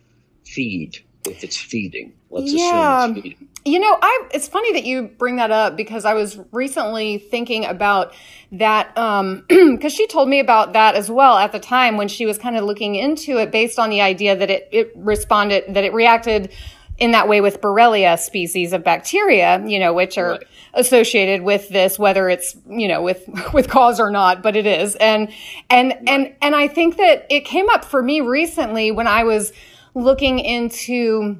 [0.45, 2.15] feed if it's feeding.
[2.31, 3.07] Let's Yeah.
[3.07, 3.49] assume it's feeding.
[3.65, 7.65] You know, I it's funny that you bring that up because I was recently thinking
[7.65, 8.15] about
[8.53, 12.27] that um because she told me about that as well at the time when she
[12.27, 15.83] was kind of looking into it based on the idea that it it responded that
[15.83, 16.53] it reacted
[16.99, 20.43] in that way with Borrelia species of bacteria, you know, which are Right.
[20.75, 24.97] associated with this whether it's, you know, with with cause or not, but it is.
[24.97, 25.29] And
[25.71, 29.53] and and and I think that it came up for me recently when I was
[29.95, 31.39] looking into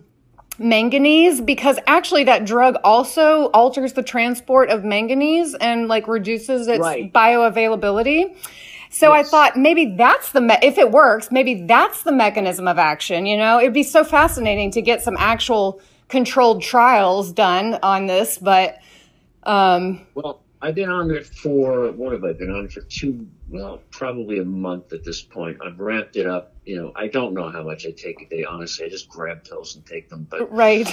[0.59, 6.81] manganese because actually that drug also alters the transport of manganese and like reduces its
[6.81, 7.13] Right.
[7.13, 8.35] bioavailability.
[8.97, 12.79] So I thought maybe that's the me- if it works, maybe that's the mechanism of
[12.79, 13.27] action.
[13.27, 18.39] You know, it'd be so fascinating to get some actual controlled trials done on this.
[18.39, 18.79] But
[19.43, 23.29] um, Well, I've been on it for what have I been on it for two?
[23.51, 25.59] Well, probably a month at this point.
[25.63, 26.55] I've ramped it up.
[26.65, 28.45] You know, I don't know how much I take a day.
[28.45, 30.89] Honestly, I just grab pills and take them, but right,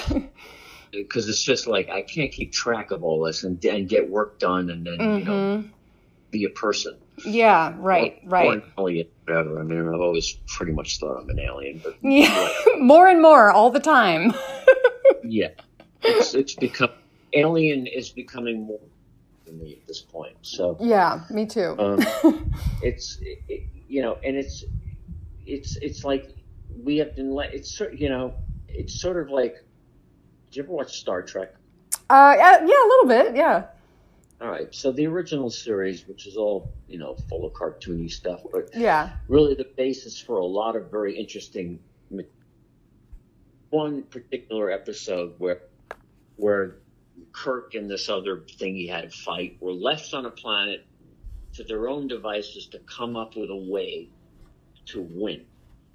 [0.91, 4.39] because it's just like I can't keep track of all this and, and get work
[4.39, 5.61] done and then you know hmm
[6.31, 6.97] be a person.
[7.25, 8.47] Yeah, right, Or- right.
[8.47, 9.59] Or an alien, whatever.
[9.59, 12.49] I mean, I've always pretty much thought I'm an alien, but Yeah,
[12.79, 14.33] more and more all the time.
[15.23, 15.49] yeah,
[16.01, 16.89] it's it's become
[17.33, 18.79] alien is becoming more
[19.45, 20.35] to me at this point.
[20.41, 20.77] So.
[20.79, 21.75] Yeah, me too.
[21.79, 21.99] Um,
[22.81, 24.63] it's it, you know, and it's
[25.45, 26.33] it's it's like
[26.83, 27.53] we have been let.
[27.53, 28.33] It's sort you know,
[28.67, 29.55] it's sort of like.
[30.47, 31.55] Did you ever watch Star Trek?
[32.09, 33.35] Uh, yeah, a little bit.
[33.35, 33.63] Yeah.
[34.43, 38.41] All right, so the original series, which is all you know, full of cartoony stuff,
[38.51, 39.11] but Yeah.
[39.29, 41.79] really the basis for a lot of very interesting.
[43.69, 45.61] One particular episode where
[46.35, 46.75] where
[47.31, 50.85] Kirk and this other thing he had to fight were left on a planet
[51.53, 54.09] to their own devices to come up with a way
[54.87, 55.45] to win.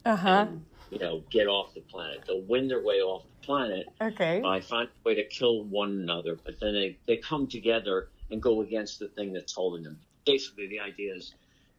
[0.07, 0.47] Uh huh.
[0.91, 2.25] you know, get off the planet.
[2.27, 4.41] They'll win their way off the planet Okay.
[4.41, 8.43] by finding a way to kill one another, but then they, they come together and
[8.43, 9.99] go against the thing that's holding them.
[10.27, 11.35] Basically, the idea is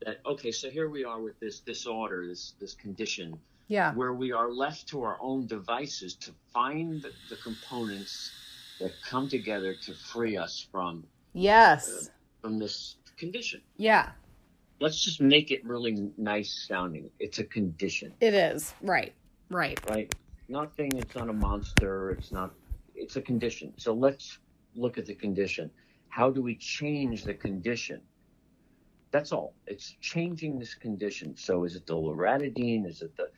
[0.05, 3.37] that okay, so here we are with this disorder, this this condition,
[3.67, 3.93] Yeah.
[3.93, 8.31] where we are left to our own devices to find the, the components
[8.79, 12.07] that come together to free us from Yes.
[12.07, 13.61] Uh, from this condition.
[13.77, 14.11] Yeah.
[14.79, 17.09] Let's just make it really nice sounding.
[17.19, 18.73] It's a condition, It is.
[18.81, 19.13] Right.
[19.49, 19.77] Right.
[19.89, 20.15] right?
[20.47, 20.91] Nothing.
[20.95, 22.11] It's not a monster.
[22.11, 22.53] It's not.
[22.95, 23.73] It's a condition.
[23.77, 24.39] So let's
[24.75, 25.69] look at the condition.
[26.09, 28.01] How do we change the condition?
[29.11, 29.53] That's all.
[29.65, 31.35] It's changing this condition.
[31.35, 32.85] So is it the loratadine?
[32.87, 33.29] Is it the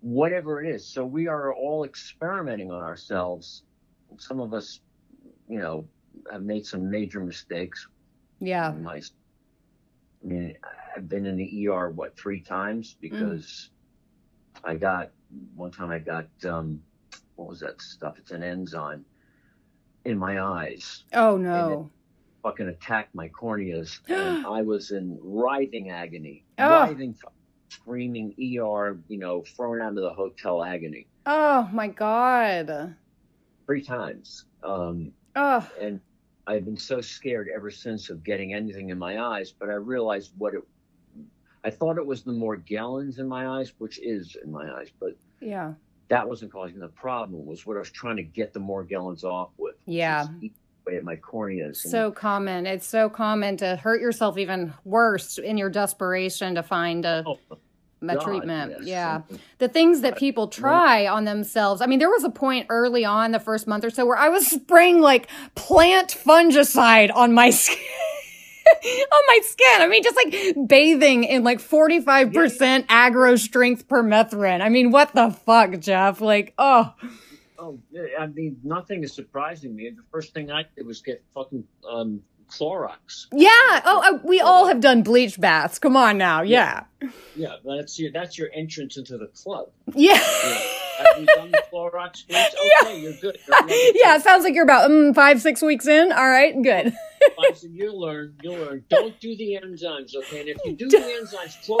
[0.00, 0.86] whatever it is?
[0.86, 3.64] So we are all experimenting on ourselves.
[4.18, 4.80] Some of us,
[5.48, 5.86] you know,
[6.30, 7.86] have made some major mistakes.
[8.38, 8.72] Yeah.
[8.72, 10.56] My, I mean,
[10.96, 13.70] I've been in the ER what three times because
[14.64, 15.10] I got
[15.54, 16.82] one time I got um,
[17.36, 18.16] what was that stuff?
[18.18, 19.04] It's an enzyme
[20.04, 21.90] in my eyes Oh no.
[22.42, 26.68] Fucking attacked my corneas and I was in writhing agony, Oh.
[26.68, 27.14] writhing,
[27.70, 32.96] screaming ER, you know, thrown out of the hotel agony Oh my god.
[33.66, 34.44] three times.
[34.62, 35.68] Um, Oh.
[35.80, 36.00] and
[36.46, 40.32] I've been so scared ever since of getting anything in my eyes, but I realized
[40.38, 40.62] what it,
[41.62, 45.10] I thought it was the Morgellons in my eyes, which is in my eyes, but
[45.40, 45.74] Yeah.
[46.08, 47.44] that wasn't causing the problem.
[47.46, 49.76] Was what I was trying to get the Morgellons off with.
[49.86, 50.26] Yeah.
[50.90, 51.84] Away at my corneas.
[51.84, 52.66] and- So common.
[52.66, 57.38] It's so common to hurt yourself even worse in your desperation to find a, Oh,
[58.02, 58.72] a God, treatment.
[58.78, 58.86] yes.
[58.88, 59.18] Yeah.
[59.18, 59.36] Mm-hmm.
[59.58, 61.80] The things that people try on themselves.
[61.80, 64.28] I mean, there was a point early on the first month or so where I
[64.30, 67.76] was spraying like plant fungicide on my skin.
[69.12, 69.82] on my skin.
[69.82, 74.60] I mean, just like bathing in like 45% agro strength permethrin.
[74.60, 76.20] I mean, what the fuck, Jeff?
[76.20, 76.94] Like, oh,
[77.60, 77.78] Oh,
[78.18, 79.90] I mean, nothing is surprising me.
[79.90, 83.26] The first thing I did was get fucking um, Clorox.
[83.32, 83.50] yeah.
[83.84, 85.78] Oh, uh, we all have done bleach baths.
[85.78, 86.40] Come on now.
[86.40, 86.84] Yeah.
[87.36, 89.68] Yeah, that's your that's your entrance into the club.
[89.94, 90.14] Yeah.
[90.14, 90.60] Yeah.
[90.98, 92.54] Have you done the Clorox bleach?
[92.82, 93.38] Okay, you're good.
[93.46, 96.12] You're yeah, it sounds like you're about mm, five, six weeks in.
[96.12, 96.94] All right, good.
[97.54, 97.68] two.
[97.68, 98.34] You'll learn.
[98.42, 98.84] You'll learn.
[98.88, 100.40] Don't do the enzymes, okay?
[100.40, 101.80] And if you do the enzymes, close.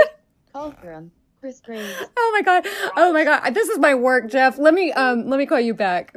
[0.52, 1.10] Fulcrum.
[1.40, 1.86] Chris Green.
[2.18, 2.66] Oh my god.
[2.98, 3.54] Oh my god.
[3.54, 4.58] This is my work, Jeff.
[4.58, 6.14] Let me um let me call you back.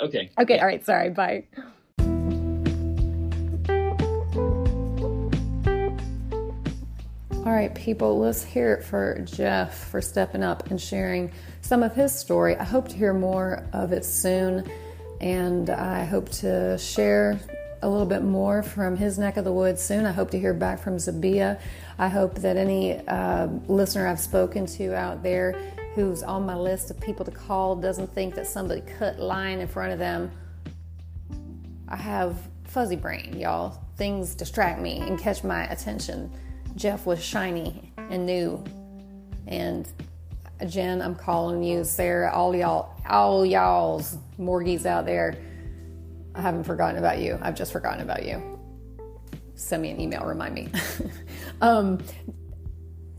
[0.00, 0.30] Okay.
[0.40, 1.10] Okay, all right, sorry.
[1.10, 1.44] Bye.
[7.44, 11.94] All right, people, let's hear it for Jeff for stepping up and sharing some of
[11.94, 12.56] his story.
[12.56, 14.70] I hope to hear more of it soon,
[15.20, 17.40] and I hope to share
[17.82, 20.04] a little bit more from his neck of the woods soon.
[20.04, 21.60] I hope to hear back from Zabia.
[21.98, 26.92] I hope that any uh, listener I've spoken to out there who's on my list
[26.92, 30.30] of people to call doesn't think that somebody cut line in front of them.
[31.88, 33.82] I have fuzzy brain, y'all.
[33.96, 36.30] Things distract me and catch my attention.
[36.76, 38.62] Jeff was shiny and new.
[39.48, 39.88] And
[40.68, 41.82] Jen, I'm calling you.
[41.82, 45.36] Sarah, all y'all, all y'all's morgies out there.
[46.34, 47.38] I haven't forgotten about you.
[47.42, 48.57] I've just forgotten about you.
[49.58, 50.68] Send me an email, remind me.
[51.60, 51.98] um,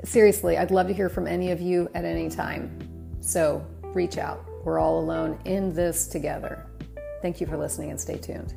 [0.06, 3.18] seriously, I'd love to hear from any of you at any time.
[3.20, 4.46] So reach out.
[4.64, 6.66] We're all alone in this together.
[7.22, 8.54] Thank you for listening and stay tuned.